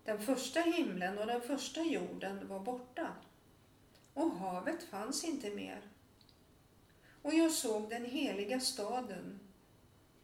Den 0.04 0.20
första 0.20 0.60
himlen 0.60 1.18
och 1.18 1.28
den 1.28 1.42
första 1.42 1.82
jorden 1.82 2.48
var 2.48 2.60
borta 2.60 3.16
och 4.14 4.32
havet 4.32 4.84
fanns 4.84 5.24
inte 5.24 5.50
mer. 5.50 5.82
Och 7.22 7.34
jag 7.34 7.52
såg 7.52 7.90
den 7.90 8.06
heliga 8.06 8.60
staden, 8.60 9.40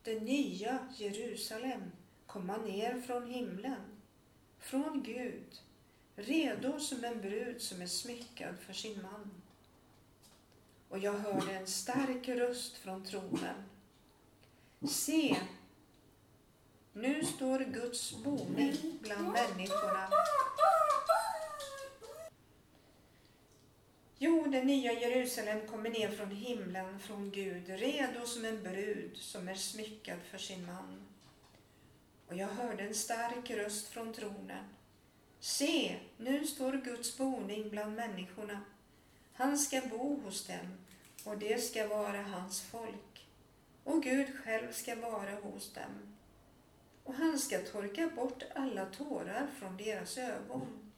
det 0.03 0.19
nya 0.19 0.79
Jerusalem, 0.97 1.91
komma 2.25 2.57
ner 2.57 3.01
från 3.01 3.31
himlen, 3.31 3.81
från 4.59 5.03
Gud, 5.03 5.61
redo 6.15 6.79
som 6.79 7.03
en 7.03 7.21
brud 7.21 7.61
som 7.61 7.81
är 7.81 7.87
smyckad 7.87 8.59
för 8.59 8.73
sin 8.73 9.01
man. 9.01 9.31
Och 10.89 10.99
jag 10.99 11.13
hörde 11.13 11.55
en 11.55 11.67
stark 11.67 12.27
röst 12.27 12.77
från 12.77 13.05
tronen. 13.05 13.63
Se, 14.87 15.37
nu 16.97 17.25
står 17.25 17.59
Guds 17.59 18.23
boning 18.23 18.99
bland 19.01 19.27
människorna 19.27 20.09
Jo, 24.17 24.45
det 24.47 24.63
nya 24.63 24.93
Jerusalem 24.93 25.67
kommer 25.67 25.89
ner 25.89 26.09
från 26.09 26.31
himlen, 26.31 26.99
från 26.99 27.31
Gud, 27.31 27.69
redo 27.69 28.25
som 28.25 28.45
en 28.45 28.63
brud 28.63 29.17
som 29.17 29.47
är 29.47 29.55
smyckad 29.55 30.19
för 30.31 30.37
sin 30.37 30.65
man. 30.65 31.01
Och 32.27 32.35
jag 32.35 32.47
hörde 32.47 32.83
en 32.83 32.95
stark 32.95 33.49
röst 33.49 33.87
från 33.87 34.13
tronen. 34.13 34.65
Se, 35.39 35.95
nu 36.17 36.47
står 36.47 36.73
Guds 36.73 37.17
boning 37.17 37.69
bland 37.69 37.95
människorna. 37.95 38.61
Han 39.33 39.57
ska 39.57 39.81
bo 39.81 40.19
hos 40.19 40.47
dem 40.47 40.77
och 41.23 41.37
det 41.37 41.63
ska 41.63 41.87
vara 41.87 42.21
hans 42.21 42.61
folk. 42.61 43.27
Och 43.83 44.03
Gud 44.03 44.27
själv 44.43 44.71
ska 44.71 44.95
vara 44.95 45.35
hos 45.35 45.73
dem. 45.73 46.16
Och 47.07 47.13
han 47.13 47.39
ska 47.39 47.59
torka 47.59 48.09
bort 48.15 48.43
alla 48.55 48.85
tårar 48.85 49.47
från 49.59 49.77
deras 49.77 50.17
ögon 50.17 50.91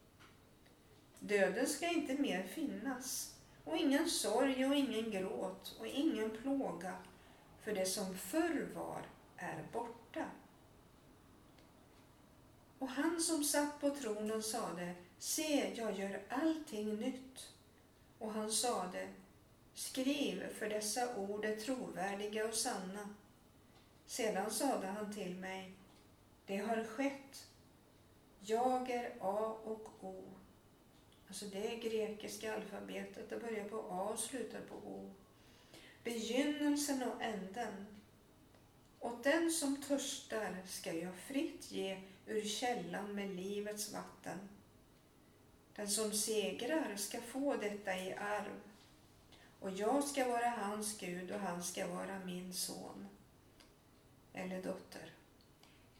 Döden 1.20 1.68
ska 1.68 1.88
inte 1.88 2.14
mer 2.14 2.44
finnas 2.44 3.36
och 3.64 3.78
ingen 3.78 4.10
sorg 4.10 4.66
och 4.66 4.76
ingen 4.76 5.12
gråt 5.12 5.76
och 5.80 5.88
ingen 5.88 6.30
plåga 6.30 6.94
för 7.64 7.74
det 7.74 7.86
som 7.86 8.18
förr 8.18 8.68
var 8.76 9.02
är 9.36 9.64
borta. 9.74 10.26
Och 12.80 12.90
han 12.90 13.22
som 13.22 13.44
satt 13.44 13.82
på 13.82 13.90
tronen 13.90 14.44
sade, 14.44 14.96
se, 15.18 15.74
jag 15.76 16.00
gör 16.00 16.22
allting 16.30 16.96
nytt. 16.96 17.54
Och 18.20 18.32
han 18.32 18.52
sade, 18.52 19.08
skriv, 19.74 20.54
för 20.60 20.70
dessa 20.70 21.16
ord 21.16 21.46
är 21.46 21.56
trovärdiga 21.56 22.48
och 22.48 22.54
sanna. 22.54 23.10
Sedan 24.06 24.52
sade 24.52 24.88
han 24.88 25.14
till 25.14 25.36
mig, 25.36 25.79
det 26.50 26.58
har 26.58 26.84
skett. 26.84 27.48
Jag 28.40 28.90
är 28.90 29.12
A 29.22 29.58
och 29.64 30.04
O, 30.04 30.24
Alltså 31.28 31.46
det 31.46 31.74
är 31.74 31.80
grekiska 31.80 32.56
alfabetet. 32.56 33.30
Det 33.30 33.40
börjar 33.40 33.70
på 33.70 33.78
A 33.78 34.10
och 34.14 34.20
slutar 34.20 34.62
på 34.62 34.76
O. 34.76 35.12
Begynnelsen 36.04 37.04
och 37.04 37.22
änden. 37.22 37.86
Och 39.00 39.20
den 39.24 39.52
som 39.52 39.82
törstar 39.82 40.58
ska 40.68 40.94
jag 40.94 41.16
fritt 41.16 41.72
ge 41.72 42.02
ur 42.26 42.46
källan 42.46 43.16
med 43.16 43.30
livets 43.30 43.94
vatten. 43.94 44.50
Den 45.76 45.88
som 45.88 46.12
segrar 46.12 46.96
ska 46.96 47.22
få 47.22 47.56
detta 47.56 47.98
i 47.98 48.14
arv. 48.14 48.62
Och 49.60 49.72
jag 49.72 50.04
ska 50.04 50.28
vara 50.28 50.50
hans 50.50 50.98
Gud 50.98 51.32
och 51.32 51.40
han 51.40 51.64
ska 51.64 51.88
vara 51.88 52.20
min 52.26 52.54
son 52.54 53.08
eller 54.34 54.62
dotter. 54.62 55.09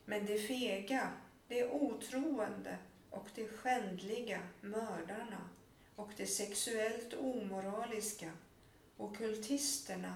Men 0.10 0.26
det 0.26 0.38
fega, 0.38 1.12
det 1.48 1.70
otroende, 1.72 2.78
och 3.10 3.28
de 3.36 3.48
skändliga 3.48 4.40
mördarna 4.62 5.50
och 5.96 6.12
de 6.18 6.28
sexuellt 6.28 7.14
omoraliska 7.14 8.32
och 8.98 9.18
kultisterna, 9.18 10.16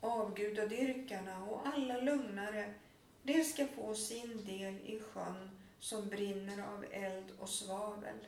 avgudadyrkarna 0.00 1.44
och 1.44 1.66
alla 1.66 2.00
lugnare, 2.00 2.74
de 3.22 3.44
ska 3.44 3.66
få 3.66 3.94
sin 3.94 4.44
del 4.44 4.74
i 4.74 5.00
sjön 5.00 5.50
som 5.80 6.08
brinner 6.08 6.62
av 6.74 6.84
eld 6.90 7.32
och 7.38 7.48
svavel. 7.48 8.26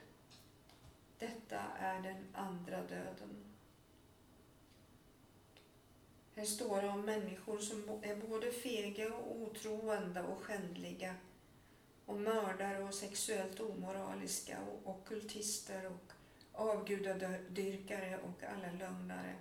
Detta 1.19 1.61
är 1.79 2.03
den 2.03 2.25
andra 2.33 2.83
döden. 2.83 3.54
Här 6.37 6.45
står 6.45 6.83
det 6.83 6.89
om 6.89 7.01
människor 7.01 7.59
som 7.59 8.01
är 8.03 8.17
både 8.17 8.53
fega 8.53 9.15
och 9.15 9.37
otroende 9.37 10.23
och 10.23 10.43
skändliga 10.43 11.15
och 12.07 12.21
mördare 12.21 12.83
och 12.83 12.95
sexuellt 12.95 13.61
omoraliska 13.61 14.59
och 14.61 14.91
ockultister 14.91 15.87
och 15.87 16.13
avgudadyrkare 16.53 18.19
och 18.19 18.45
alla 18.45 18.73
lögnare. 18.73 19.37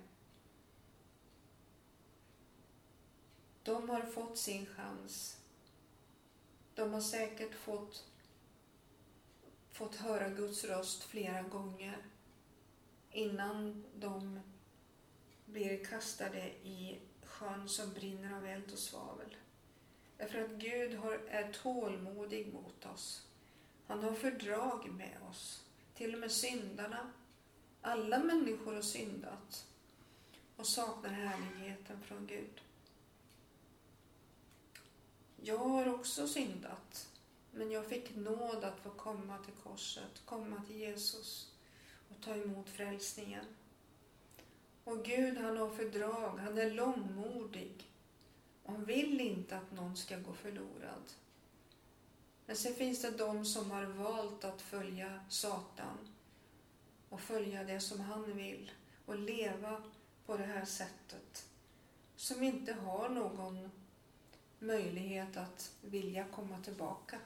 De 3.62 3.90
har 3.90 4.02
fått 4.02 4.38
sin 4.38 4.66
chans. 4.66 5.40
De 6.74 6.92
har 6.92 7.00
säkert 7.00 7.54
fått, 7.54 8.04
fått 9.72 9.96
höra 9.96 10.28
Guds 10.28 10.64
röst 10.64 11.02
flera 11.02 11.42
gånger 11.42 11.96
innan 13.10 13.84
de 13.94 14.40
blir 15.54 15.84
kastade 15.84 16.46
i 16.48 16.98
sjön 17.24 17.68
som 17.68 17.92
brinner 17.92 18.36
av 18.36 18.46
eld 18.46 18.72
och 18.72 18.78
svavel. 18.78 19.36
Därför 20.16 20.44
att 20.44 20.50
Gud 20.50 20.94
har, 20.94 21.20
är 21.28 21.52
tålmodig 21.52 22.52
mot 22.52 22.86
oss. 22.86 23.26
Han 23.86 24.02
har 24.02 24.14
fördrag 24.14 24.90
med 24.90 25.18
oss. 25.30 25.64
Till 25.94 26.14
och 26.14 26.20
med 26.20 26.32
syndarna. 26.32 27.12
Alla 27.82 28.18
människor 28.18 28.74
har 28.74 28.82
syndat 28.82 29.66
och 30.56 30.66
saknar 30.66 31.10
härligheten 31.10 32.02
från 32.02 32.26
Gud. 32.26 32.60
Jag 35.36 35.58
har 35.58 35.94
också 35.94 36.28
syndat, 36.28 37.08
men 37.50 37.70
jag 37.70 37.86
fick 37.86 38.16
nåd 38.16 38.64
att 38.64 38.80
få 38.80 38.90
komma 38.90 39.38
till 39.38 39.54
korset, 39.54 40.22
komma 40.24 40.62
till 40.66 40.76
Jesus 40.76 41.52
och 42.08 42.24
ta 42.24 42.34
emot 42.34 42.68
frälsningen. 42.68 43.44
Och 44.84 45.04
Gud 45.04 45.38
han 45.38 45.56
har 45.56 45.70
fördrag, 45.70 46.38
han 46.38 46.58
är 46.58 46.70
långmodig. 46.70 47.90
Han 48.66 48.84
vill 48.84 49.20
inte 49.20 49.56
att 49.56 49.72
någon 49.72 49.96
ska 49.96 50.18
gå 50.18 50.32
förlorad. 50.32 51.12
Men 52.46 52.56
sen 52.56 52.74
finns 52.74 53.02
det 53.02 53.10
de 53.10 53.44
som 53.44 53.70
har 53.70 53.84
valt 53.84 54.44
att 54.44 54.62
följa 54.62 55.20
Satan 55.28 55.98
och 57.08 57.20
följa 57.20 57.64
det 57.64 57.80
som 57.80 58.00
han 58.00 58.36
vill 58.36 58.72
och 59.06 59.18
leva 59.18 59.82
på 60.26 60.36
det 60.36 60.44
här 60.44 60.64
sättet. 60.64 61.48
Som 62.16 62.42
inte 62.42 62.72
har 62.72 63.08
någon 63.08 63.70
möjlighet 64.58 65.36
att 65.36 65.74
vilja 65.80 66.24
komma 66.24 66.58
tillbaka. 66.64 67.18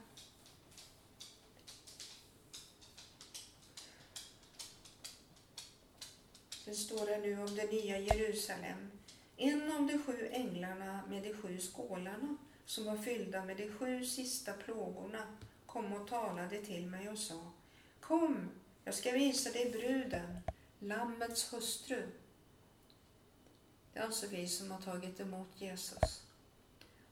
Det 6.69 6.75
står 6.75 7.07
det 7.07 7.19
nu 7.19 7.41
om 7.41 7.57
det 7.57 7.73
nya 7.73 7.99
Jerusalem. 7.99 8.91
En 9.37 9.73
av 9.73 9.87
de 9.87 9.99
sju 9.99 10.29
änglarna 10.33 11.01
med 11.09 11.23
de 11.23 11.35
sju 11.35 11.61
skålarna 11.61 12.37
som 12.65 12.85
var 12.85 12.97
fyllda 12.97 13.45
med 13.45 13.57
de 13.57 13.71
sju 13.71 14.05
sista 14.05 14.53
plågorna 14.53 15.37
kom 15.67 15.93
och 15.93 16.09
talade 16.09 16.63
till 16.63 16.87
mig 16.87 17.09
och 17.09 17.19
sa 17.19 17.51
Kom, 18.01 18.49
jag 18.85 18.95
ska 18.95 19.13
visa 19.13 19.51
dig 19.51 19.71
bruden, 19.71 20.41
Lammets 20.79 21.53
hustru. 21.53 22.03
Det 23.93 23.99
är 23.99 24.05
alltså 24.05 24.27
vi 24.27 24.49
som 24.49 24.71
har 24.71 24.81
tagit 24.81 25.21
emot 25.21 25.61
Jesus. 25.61 26.23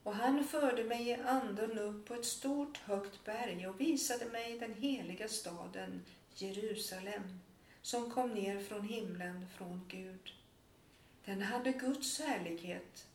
Och 0.03 0.15
han 0.15 0.45
förde 0.45 0.85
mig 0.85 1.09
i 1.09 1.15
anden 1.15 1.79
upp 1.79 2.09
på 2.09 2.15
ett 2.15 2.27
stort 2.27 2.79
högt 2.79 3.25
berg 3.25 3.69
och 3.69 3.81
visade 3.81 4.25
mig 4.25 4.59
den 4.59 4.75
heliga 4.75 5.29
staden 5.29 6.05
Jerusalem 6.35 7.41
som 7.87 8.11
kom 8.11 8.35
ner 8.35 8.61
från 8.61 8.83
himlen 8.83 9.47
från 9.49 9.85
Gud. 9.89 10.35
Den 11.25 11.43
hade 11.43 11.73
Guds 11.73 12.21
härlighet. 12.21 13.07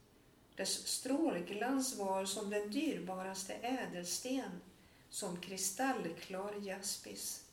Dess 0.56 0.88
strålglans 0.88 1.98
var 1.98 2.26
som 2.26 2.50
den 2.50 2.72
dyrbaraste 2.72 3.54
ädelsten, 3.54 4.62
som 5.10 5.42
kristallklar 5.42 6.54
jaspis. 6.62 7.46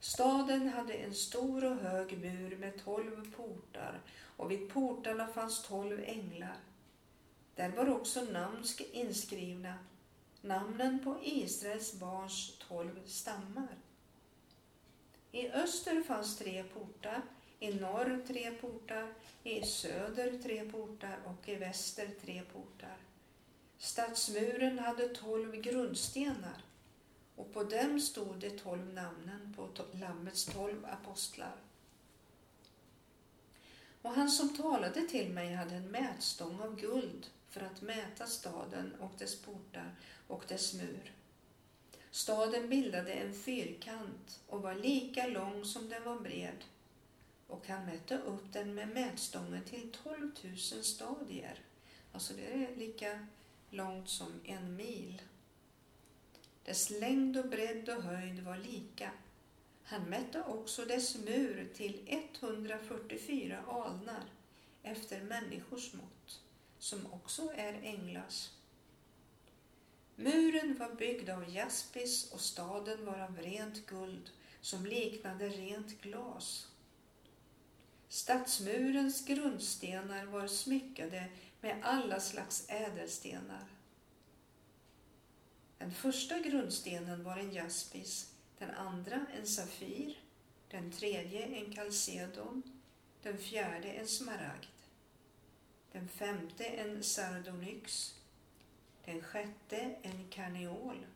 Staden 0.00 0.68
hade 0.68 0.92
en 0.92 1.14
stor 1.14 1.64
och 1.64 1.76
hög 1.76 2.18
mur 2.18 2.56
med 2.56 2.84
tolv 2.84 3.34
portar 3.36 4.00
och 4.36 4.50
vid 4.50 4.68
portarna 4.68 5.26
fanns 5.26 5.62
tolv 5.62 6.04
änglar. 6.04 6.60
Där 7.54 7.68
var 7.68 7.88
också 7.88 8.20
namn 8.24 8.64
inskrivna, 8.92 9.74
namnen 10.40 11.04
på 11.04 11.18
Israels 11.22 11.94
barns 11.94 12.58
tolv 12.68 13.00
stammar. 13.06 13.76
I 15.32 15.48
öster 15.48 16.02
fanns 16.02 16.38
tre 16.38 16.64
portar, 16.64 17.22
i 17.58 17.74
norr 17.74 18.22
tre 18.26 18.50
portar, 18.50 19.14
i 19.42 19.62
söder 19.62 20.38
tre 20.42 20.70
portar 20.70 21.18
och 21.24 21.48
i 21.48 21.54
väster 21.54 22.08
tre 22.22 22.42
portar. 22.52 22.96
Stadsmuren 23.78 24.78
hade 24.78 25.08
tolv 25.08 25.56
grundstenar 25.56 26.64
och 27.36 27.52
på 27.52 27.64
dem 27.64 28.00
stod 28.00 28.36
de 28.36 28.50
tolv 28.50 28.94
namnen 28.94 29.54
på 29.56 29.68
Lammets 29.92 30.44
tolv 30.44 30.86
apostlar. 30.86 31.56
Och 34.02 34.10
han 34.10 34.30
som 34.30 34.56
talade 34.56 35.08
till 35.08 35.30
mig 35.30 35.54
hade 35.54 35.74
en 35.74 35.90
mätstång 35.90 36.60
av 36.60 36.80
guld 36.80 37.26
för 37.48 37.60
att 37.60 37.82
mäta 37.82 38.26
staden 38.26 38.94
och 39.00 39.12
dess 39.18 39.42
portar 39.42 39.94
och 40.26 40.44
dess 40.48 40.74
mur. 40.74 41.12
Staden 42.10 42.68
bildade 42.68 43.12
en 43.12 43.34
fyrkant 43.34 44.40
och 44.46 44.62
var 44.62 44.74
lika 44.74 45.26
lång 45.26 45.64
som 45.64 45.88
den 45.88 46.04
var 46.04 46.20
bred 46.20 46.64
och 47.50 47.68
han 47.68 47.86
mätte 47.86 48.18
upp 48.18 48.52
den 48.52 48.74
med 48.74 48.88
mätstången 48.88 49.64
till 49.64 49.92
12 50.04 50.30
000 50.44 50.56
stadier. 50.84 51.58
Alltså 52.12 52.34
det 52.34 52.52
är 52.52 52.76
lika 52.76 53.26
långt 53.70 54.08
som 54.08 54.40
en 54.44 54.76
mil. 54.76 55.22
Dess 56.64 56.90
längd 56.90 57.36
och 57.36 57.48
bredd 57.48 57.88
och 57.88 58.02
höjd 58.02 58.40
var 58.40 58.56
lika. 58.56 59.10
Han 59.84 60.02
mätte 60.02 60.42
också 60.42 60.84
dess 60.84 61.16
mur 61.16 61.68
till 61.74 62.00
144 62.06 63.64
alnar 63.68 64.24
efter 64.82 65.22
människors 65.22 65.94
mått, 65.94 66.40
som 66.78 67.12
också 67.12 67.52
är 67.56 67.72
änglars. 67.82 68.50
Muren 70.22 70.78
var 70.78 70.94
byggd 70.94 71.30
av 71.30 71.54
jaspis 71.54 72.32
och 72.32 72.40
staden 72.40 73.04
var 73.04 73.18
av 73.18 73.38
rent 73.38 73.86
guld 73.86 74.30
som 74.60 74.86
liknade 74.86 75.48
rent 75.48 76.02
glas. 76.02 76.68
Stadsmurens 78.08 79.26
grundstenar 79.26 80.24
var 80.24 80.46
smyckade 80.46 81.28
med 81.60 81.80
alla 81.82 82.20
slags 82.20 82.64
ädelstenar. 82.68 83.64
Den 85.78 85.92
första 85.92 86.38
grundstenen 86.38 87.24
var 87.24 87.36
en 87.36 87.52
jaspis, 87.52 88.32
den 88.58 88.70
andra 88.70 89.26
en 89.38 89.46
safir, 89.46 90.18
den 90.70 90.92
tredje 90.92 91.42
en 91.46 91.72
kalcedon, 91.72 92.62
den 93.22 93.38
fjärde 93.38 93.88
en 93.88 94.08
smaragd, 94.08 94.66
den 95.92 96.08
femte 96.08 96.64
en 96.64 97.02
sardonyx, 97.02 98.14
den 99.04 99.22
sjätte 99.22 99.94
en 100.02 100.28
karneol, 100.30 101.06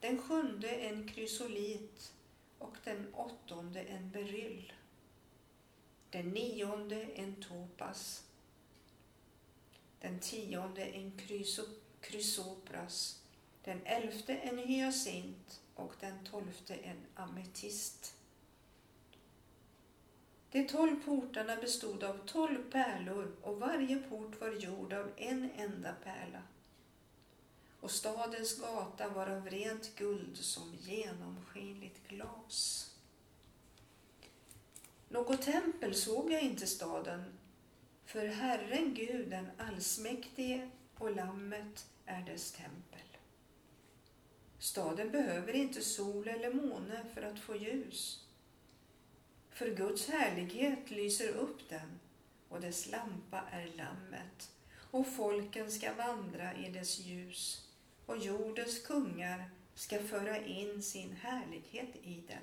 den 0.00 0.22
sjunde 0.22 0.68
en 0.68 1.08
krysolit. 1.08 2.12
Och 2.58 2.76
den 2.84 3.14
åttonde 3.14 3.80
en 3.80 4.10
beryll, 4.10 4.72
den 6.10 6.28
nionde 6.28 7.02
en 7.02 7.34
topas, 7.34 8.24
den 10.00 10.20
tionde 10.20 10.84
en 10.84 11.12
krysopras, 12.00 13.22
den 13.64 13.80
elfte 13.86 14.36
en 14.36 14.58
hyacint. 14.58 15.60
Och 15.78 15.94
den 16.00 16.24
tolfte 16.24 16.74
en 16.74 17.06
ametist. 17.14 18.14
De 20.50 20.64
tolv 20.68 21.04
portarna 21.04 21.56
bestod 21.56 22.04
av 22.04 22.26
tolv 22.26 22.70
pärlor. 22.70 23.36
Och 23.42 23.60
varje 23.60 23.96
port 23.96 24.40
var 24.40 24.52
gjord 24.52 24.92
av 24.92 25.12
en 25.16 25.50
enda 25.56 25.92
pärla 25.92 26.42
och 27.80 27.90
stadens 27.90 28.60
gata 28.60 29.08
var 29.08 29.26
av 29.26 29.50
rent 29.50 29.96
guld 29.96 30.36
som 30.36 30.74
genomskinligt 30.74 32.08
glas. 32.08 32.90
Något 35.08 35.42
tempel 35.42 35.94
såg 35.94 36.32
jag 36.32 36.42
inte 36.42 36.66
staden, 36.66 37.38
för 38.04 38.26
Herren 38.26 38.94
Gud, 38.94 39.30
den 39.30 39.50
allsmäktige 39.58 40.70
och 40.98 41.16
Lammet 41.16 41.86
är 42.06 42.22
dess 42.22 42.52
tempel. 42.52 43.00
Staden 44.58 45.10
behöver 45.10 45.52
inte 45.52 45.82
sol 45.82 46.28
eller 46.28 46.52
måne 46.52 47.04
för 47.14 47.22
att 47.22 47.38
få 47.38 47.56
ljus. 47.56 48.24
För 49.50 49.74
Guds 49.74 50.08
härlighet 50.08 50.90
lyser 50.90 51.28
upp 51.28 51.68
den 51.68 52.00
och 52.48 52.60
dess 52.60 52.90
lampa 52.90 53.42
är 53.50 53.66
Lammet 53.66 54.50
och 54.90 55.06
folken 55.06 55.70
ska 55.70 55.94
vandra 55.94 56.54
i 56.56 56.70
dess 56.70 56.98
ljus 56.98 57.67
och 58.08 58.18
jordens 58.18 58.78
kungar 58.86 59.50
ska 59.74 59.98
föra 59.98 60.46
in 60.46 60.82
sin 60.82 61.16
härlighet 61.16 61.96
i 62.02 62.22
den. 62.28 62.42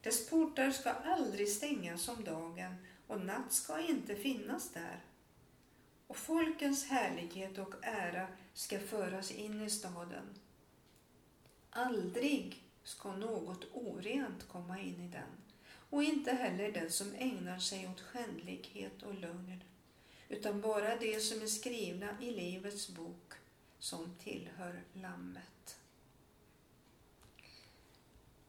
Dess 0.00 0.30
portar 0.30 0.70
ska 0.70 0.90
aldrig 0.90 1.48
stängas 1.48 2.08
om 2.08 2.24
dagen 2.24 2.74
och 3.06 3.20
natt 3.20 3.52
ska 3.52 3.80
inte 3.80 4.14
finnas 4.16 4.72
där. 4.72 5.04
Och 6.06 6.16
folkens 6.16 6.86
härlighet 6.86 7.58
och 7.58 7.74
ära 7.82 8.26
ska 8.54 8.78
föras 8.78 9.30
in 9.30 9.62
i 9.62 9.70
staden. 9.70 10.38
Aldrig 11.70 12.62
ska 12.82 13.12
något 13.16 13.64
orent 13.72 14.48
komma 14.48 14.80
in 14.80 15.00
i 15.00 15.08
den 15.08 15.30
och 15.90 16.02
inte 16.02 16.32
heller 16.32 16.72
den 16.72 16.90
som 16.90 17.14
ägnar 17.18 17.58
sig 17.58 17.88
åt 17.88 18.00
skändlighet 18.00 19.02
och 19.02 19.14
lögn 19.14 19.64
utan 20.28 20.60
bara 20.60 20.96
det 20.96 21.20
som 21.20 21.42
är 21.42 21.46
skrivna 21.46 22.08
i 22.20 22.30
Livets 22.30 22.88
bok 22.88 23.39
som 23.80 24.14
tillhör 24.18 24.82
Lammet. 24.92 25.80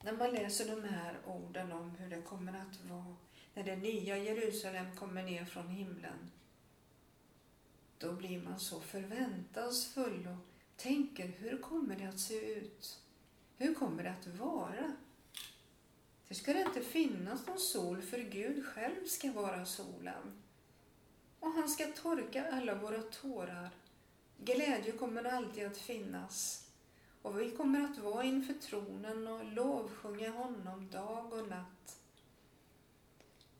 När 0.03 0.13
man 0.13 0.31
läser 0.31 0.75
de 0.75 0.83
här 0.87 1.19
orden 1.25 1.71
om 1.71 1.89
hur 1.89 2.09
det 2.09 2.21
kommer 2.21 2.53
att 2.53 2.89
vara 2.89 3.15
när 3.53 3.63
det 3.63 3.75
nya 3.75 4.17
Jerusalem 4.17 4.95
kommer 4.95 5.23
ner 5.23 5.45
från 5.45 5.67
himlen, 5.67 6.31
då 7.97 8.13
blir 8.13 8.41
man 8.41 8.59
så 8.59 8.79
förväntansfull 8.79 10.27
och 10.27 10.45
tänker 10.75 11.27
hur 11.27 11.57
kommer 11.57 11.95
det 11.95 12.05
att 12.05 12.19
se 12.19 12.55
ut? 12.55 12.99
Hur 13.57 13.73
kommer 13.73 14.03
det 14.03 14.11
att 14.11 14.27
vara? 14.27 14.95
Det 16.27 16.35
ska 16.35 16.53
det 16.53 16.61
inte 16.61 16.81
finnas 16.81 17.47
någon 17.47 17.59
sol 17.59 18.01
för 18.01 18.19
Gud 18.19 18.65
själv 18.65 19.05
ska 19.05 19.31
vara 19.31 19.65
solen. 19.65 20.41
Och 21.39 21.51
han 21.51 21.69
ska 21.69 21.85
torka 21.87 22.51
alla 22.51 22.75
våra 22.75 23.01
tårar. 23.01 23.69
Glädje 24.43 24.91
kommer 24.91 25.23
alltid 25.23 25.65
att 25.65 25.77
finnas. 25.77 26.67
Och 27.21 27.39
vi 27.39 27.51
kommer 27.51 27.82
att 27.82 27.97
vara 27.97 28.23
inför 28.23 28.54
tronen 28.54 29.27
och 29.27 29.45
lovsjunga 29.45 30.30
honom 30.32 30.89
dag 30.89 31.34
och 31.34 31.47
natt. 31.47 31.99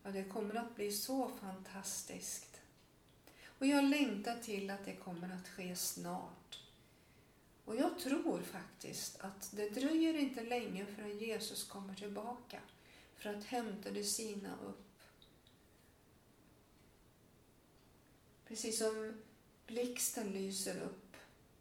Ja, 0.04 0.12
det 0.12 0.24
kommer 0.24 0.56
att 0.56 0.76
bli 0.76 0.92
så 0.92 1.30
fantastiskt. 1.30 2.62
Och 3.46 3.68
jag 3.68 3.84
längtar 3.84 4.36
till 4.36 4.70
att 4.70 4.86
det 4.86 4.96
kommer 4.96 5.36
att 5.36 5.48
ske 5.48 5.76
snart. 5.76 6.60
Och 7.66 7.76
jag 7.76 8.00
tror 8.00 8.42
faktiskt 8.42 9.20
att 9.20 9.52
det 9.56 9.70
dröjer 9.70 10.14
inte 10.14 10.44
länge 10.44 10.86
förrän 10.86 11.20
Jesus 11.20 11.64
kommer 11.64 11.96
tillbaka 11.96 12.60
för 13.18 13.30
att 13.30 13.44
hämta 13.44 13.92
de 13.92 14.04
sina 14.04 14.56
upp. 14.66 15.02
Precis 18.48 18.80
som 18.80 19.22
blixten 19.72 20.32
lyser 20.32 20.82
upp 20.82 21.16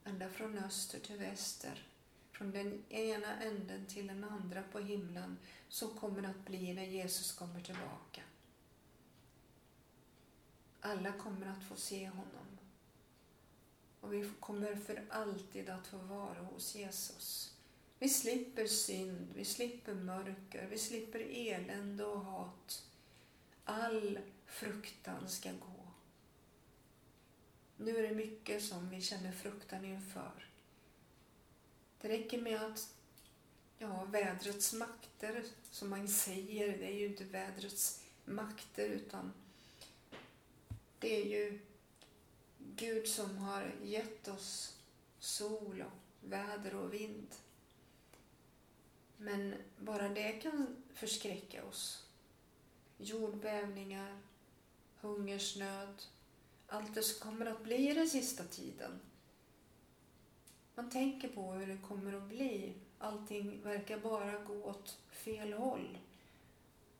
ända 0.04 0.28
från 0.28 0.58
öster 0.58 1.00
till 1.00 1.16
väster, 1.16 1.86
från 2.32 2.50
den 2.50 2.82
ena 2.88 3.42
änden 3.42 3.86
till 3.86 4.06
den 4.06 4.24
andra 4.24 4.62
på 4.72 4.78
himlen, 4.78 5.38
så 5.68 5.88
kommer 5.88 6.22
det 6.22 6.28
att 6.28 6.46
bli 6.46 6.74
när 6.74 6.84
Jesus 6.84 7.32
kommer 7.32 7.60
tillbaka. 7.60 8.22
Alla 10.80 11.12
kommer 11.12 11.46
att 11.46 11.64
få 11.64 11.76
se 11.76 12.08
honom. 12.08 12.58
Och 14.00 14.12
vi 14.12 14.30
kommer 14.40 14.74
för 14.74 15.04
alltid 15.10 15.68
att 15.68 15.86
få 15.86 15.96
vara 15.96 16.40
hos 16.40 16.74
Jesus. 16.74 17.54
Vi 17.98 18.08
slipper 18.08 18.66
synd, 18.66 19.28
vi 19.34 19.44
slipper 19.44 19.94
mörker, 19.94 20.66
vi 20.70 20.78
slipper 20.78 21.26
elände 21.30 22.04
och 22.04 22.20
hat. 22.20 22.86
All 23.64 24.18
fruktan 24.46 25.28
ska 25.28 25.50
gå. 25.50 25.79
Nu 27.84 27.96
är 27.96 28.02
det 28.08 28.14
mycket 28.14 28.64
som 28.64 28.90
vi 28.90 29.00
känner 29.00 29.32
fruktan 29.32 29.84
inför. 29.84 30.48
Det 32.00 32.08
räcker 32.08 32.42
med 32.42 32.62
att 32.62 32.94
ja, 33.78 34.04
vädrets 34.04 34.72
makter, 34.72 35.44
som 35.70 35.90
man 35.90 36.08
säger, 36.08 36.78
det 36.78 36.86
är 36.86 36.94
ju 36.94 37.06
inte 37.06 37.24
vädrets 37.24 38.04
makter 38.24 38.88
utan 38.88 39.32
det 40.98 41.20
är 41.20 41.24
ju 41.24 41.60
Gud 42.58 43.08
som 43.08 43.38
har 43.38 43.72
gett 43.82 44.28
oss 44.28 44.76
sol 45.18 45.84
och 45.86 46.28
väder 46.30 46.74
och 46.74 46.94
vind. 46.94 47.34
Men 49.16 49.54
bara 49.78 50.08
det 50.08 50.32
kan 50.32 50.82
förskräcka 50.94 51.64
oss. 51.64 52.06
Jordbävningar, 52.98 54.18
hungersnöd, 55.00 56.02
allt 56.70 56.94
det 56.94 57.02
som 57.02 57.30
kommer 57.30 57.46
att 57.46 57.62
bli 57.62 57.90
i 57.90 57.94
den 57.94 58.09
sista 58.09 58.44
tiden. 58.44 59.00
Man 60.74 60.90
tänker 60.90 61.28
på 61.28 61.52
hur 61.52 61.66
det 61.66 61.78
kommer 61.88 62.12
att 62.12 62.28
bli. 62.28 62.74
Allting 62.98 63.62
verkar 63.62 63.98
bara 63.98 64.38
gå 64.38 64.64
åt 64.64 64.98
fel 65.11 65.52
håll. 65.52 65.98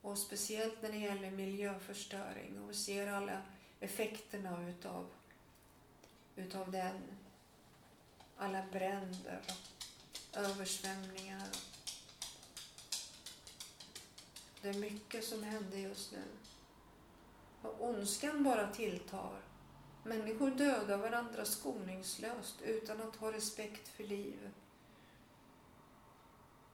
Och 0.03 0.19
speciellt 0.19 0.83
när 0.83 0.93
det 0.93 0.99
gäller 0.99 1.31
miljöförstöring 1.31 2.63
och 2.63 2.71
vi 2.71 2.75
ser 2.75 3.13
alla 3.13 3.43
effekterna 3.81 4.69
utav, 4.69 5.07
utav 6.37 6.71
den. 6.71 7.03
Alla 8.37 8.65
bränder 8.73 9.41
och 10.31 10.37
översvämningar. 10.37 11.49
Det 14.63 14.69
är 14.69 14.75
mycket 14.75 15.25
som 15.25 15.43
händer 15.43 15.79
just 15.79 16.13
nu. 16.13 16.23
Och 17.63 17.89
ondskan 17.89 18.45
bara 18.45 18.71
tilltar. 18.71 19.50
Människor 20.03 20.51
dödar 20.51 20.99
varandra 20.99 21.45
skoningslöst 21.45 22.63
utan 22.63 23.01
att 23.01 23.17
ha 23.17 23.33
respekt 23.33 23.89
för 23.89 24.05
liv. 24.05 24.51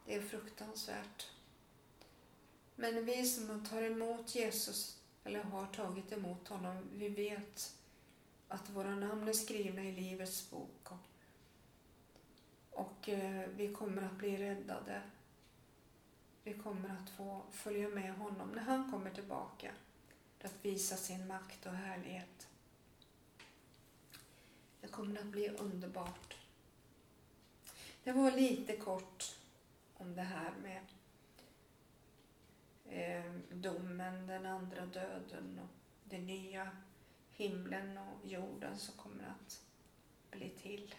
Det 0.06 0.14
är 0.14 0.22
fruktansvärt. 0.22 1.30
Men 2.76 3.04
vi 3.04 3.26
som 3.26 3.64
tar 3.64 3.82
emot 3.82 4.34
Jesus 4.34 5.00
eller 5.24 5.42
har 5.42 5.66
tagit 5.66 6.12
emot 6.12 6.48
honom, 6.48 6.88
vi 6.92 7.08
vet 7.08 7.76
att 8.48 8.70
våra 8.70 8.94
namn 8.94 9.28
är 9.28 9.32
skrivna 9.32 9.82
i 9.82 9.92
Livets 9.92 10.50
bok 10.50 10.88
och, 10.90 10.98
och 12.70 13.08
vi 13.56 13.74
kommer 13.78 14.02
att 14.02 14.18
bli 14.18 14.36
räddade. 14.36 15.02
Vi 16.42 16.54
kommer 16.54 16.88
att 16.88 17.10
få 17.10 17.42
följa 17.52 17.88
med 17.88 18.14
honom 18.14 18.48
när 18.48 18.62
han 18.62 18.92
kommer 18.92 19.10
tillbaka 19.10 19.70
för 20.38 20.48
att 20.48 20.64
visa 20.64 20.96
sin 20.96 21.26
makt 21.26 21.66
och 21.66 21.72
härlighet. 21.72 22.48
Det 24.86 24.92
kommer 24.92 25.20
att 25.20 25.26
bli 25.26 25.48
underbart. 25.48 26.36
Det 28.04 28.12
var 28.12 28.30
lite 28.30 28.76
kort 28.76 29.36
om 29.94 30.14
det 30.14 30.22
här 30.22 30.52
med 30.62 30.82
eh, 32.84 33.32
domen, 33.50 34.26
den 34.26 34.46
andra 34.46 34.86
döden 34.86 35.60
och 35.62 35.68
den 36.04 36.26
nya 36.26 36.70
himlen 37.32 37.98
och 37.98 38.26
jorden 38.26 38.78
som 38.78 38.94
kommer 38.94 39.24
att 39.24 39.64
bli 40.30 40.50
till. 40.50 40.94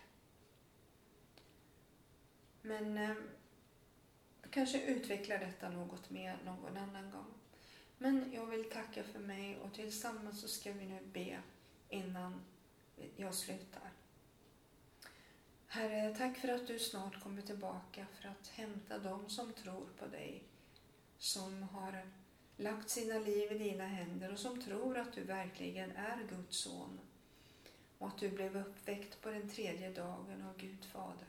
Men 2.61 2.97
eh, 2.97 3.15
kanske 4.49 4.85
utveckla 4.85 5.37
detta 5.37 5.69
något 5.69 6.09
mer 6.09 6.37
någon 6.45 6.77
annan 6.77 7.11
gång. 7.11 7.33
Men 7.97 8.31
jag 8.33 8.45
vill 8.45 8.69
tacka 8.69 9.03
för 9.03 9.19
mig 9.19 9.57
och 9.57 9.73
tillsammans 9.73 10.41
så 10.41 10.47
ska 10.47 10.71
vi 10.71 10.85
nu 10.85 10.99
be 11.13 11.41
innan 11.89 12.41
jag 13.15 13.33
slutar. 13.33 13.91
Herre, 15.67 16.15
tack 16.17 16.37
för 16.37 16.47
att 16.47 16.67
du 16.67 16.79
snart 16.79 17.23
kommer 17.23 17.41
tillbaka 17.41 18.05
för 18.13 18.29
att 18.29 18.47
hämta 18.47 18.99
dem 18.99 19.29
som 19.29 19.53
tror 19.53 19.87
på 19.99 20.07
dig 20.07 20.43
som 21.17 21.63
har 21.63 22.07
lagt 22.57 22.89
sina 22.89 23.19
liv 23.19 23.51
i 23.51 23.57
dina 23.57 23.85
händer 23.85 24.31
och 24.31 24.39
som 24.39 24.61
tror 24.61 24.97
att 24.97 25.13
du 25.13 25.23
verkligen 25.23 25.91
är 25.91 26.27
Guds 26.29 26.57
son 26.57 26.99
och 27.97 28.07
att 28.07 28.17
du 28.17 28.29
blev 28.29 28.57
uppväckt 28.57 29.21
på 29.21 29.29
den 29.29 29.49
tredje 29.49 29.91
dagen 29.91 30.45
av 30.49 30.57
Gud 30.57 30.85
Fader. 30.85 31.27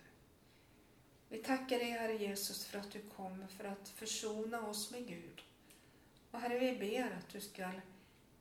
Vi 1.28 1.38
tackar 1.38 1.78
dig, 1.78 1.90
Herre 1.90 2.16
Jesus, 2.16 2.66
för 2.66 2.78
att 2.78 2.90
du 2.90 3.00
kom 3.16 3.48
för 3.48 3.64
att 3.64 3.88
försona 3.88 4.66
oss 4.66 4.90
med 4.90 5.06
Gud. 5.06 5.42
Och 6.30 6.40
Herre, 6.40 6.58
vi 6.58 6.78
ber 6.78 7.10
att 7.18 7.28
du 7.28 7.40
ska 7.40 7.70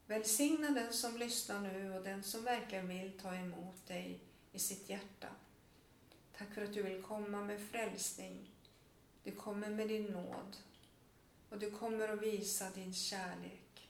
välsigna 0.08 0.70
den 0.70 0.94
som 0.94 1.18
lyssnar 1.18 1.62
nu 1.62 1.94
och 1.94 2.04
den 2.04 2.24
som 2.24 2.44
verkligen 2.44 2.88
vill 2.88 3.20
ta 3.20 3.36
emot 3.36 3.88
dig 3.88 4.20
i 4.52 4.60
sitt 4.60 4.90
hjärta. 4.90 5.28
Tack 6.38 6.54
för 6.54 6.62
att 6.62 6.74
du 6.74 6.84
vill 6.84 7.02
komma 7.02 7.44
med 7.44 7.62
frälsning. 7.62 8.52
Du 9.24 9.32
kommer 9.32 9.70
med 9.70 9.88
din 9.88 10.06
nåd 10.06 10.58
och 11.50 11.60
du 11.60 11.72
kommer 11.72 12.10
att 12.10 12.22
visa 12.22 12.70
din 12.70 12.94
kärlek. 12.94 13.90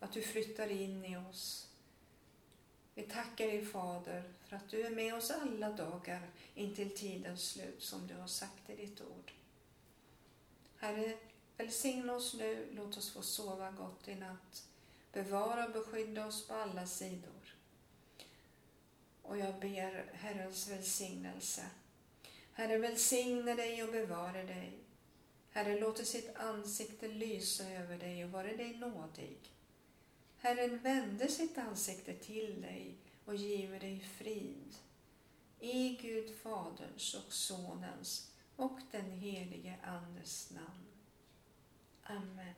Att 0.00 0.12
du 0.12 0.22
flyttar 0.22 0.68
in 0.68 1.04
i 1.04 1.16
oss. 1.16 1.70
Vi 2.94 3.02
tackar 3.02 3.46
dig 3.46 3.64
Fader 3.64 4.32
för 4.44 4.56
att 4.56 4.68
du 4.68 4.86
är 4.86 4.90
med 4.90 5.14
oss 5.14 5.30
alla 5.30 5.72
dagar 5.72 6.30
intill 6.54 6.96
tidens 6.96 7.48
slut 7.48 7.82
som 7.82 8.06
du 8.06 8.14
har 8.14 8.26
sagt 8.26 8.70
i 8.70 8.76
ditt 8.76 9.00
ord. 9.00 9.32
Herre, 10.76 11.18
välsigna 11.56 12.14
oss 12.14 12.34
nu, 12.34 12.68
låt 12.72 12.96
oss 12.96 13.12
få 13.12 13.22
sova 13.22 13.70
gott 13.70 14.08
i 14.08 14.14
natt. 14.14 14.66
Bevara 15.12 15.66
och 15.66 15.72
beskydda 15.72 16.26
oss 16.26 16.46
på 16.46 16.54
alla 16.54 16.86
sidor. 16.86 17.54
Och 19.22 19.38
jag 19.38 19.60
ber 19.60 20.10
Herrens 20.14 20.68
välsignelse. 20.68 21.62
Herre 22.52 22.78
välsigne 22.78 23.54
dig 23.54 23.82
och 23.82 23.92
bevara 23.92 24.42
dig. 24.42 24.78
Herre 25.50 25.80
låter 25.80 26.04
sitt 26.04 26.36
ansikte 26.36 27.08
lysa 27.08 27.70
över 27.70 27.98
dig 27.98 28.24
och 28.24 28.30
vara 28.30 28.56
dig 28.56 28.76
nådig. 28.76 29.38
Herren 30.38 30.78
vände 30.78 31.28
sitt 31.28 31.58
ansikte 31.58 32.14
till 32.14 32.60
dig 32.60 32.96
och 33.24 33.34
giver 33.34 33.80
dig 33.80 34.00
frid. 34.00 34.74
I 35.60 35.96
Gud 35.96 36.36
Faderns 36.42 37.14
och 37.14 37.32
Sonens 37.32 38.30
och 38.56 38.80
den 38.90 39.10
helige 39.10 39.76
Andes 39.82 40.50
namn. 40.50 40.86
Amen. 42.02 42.54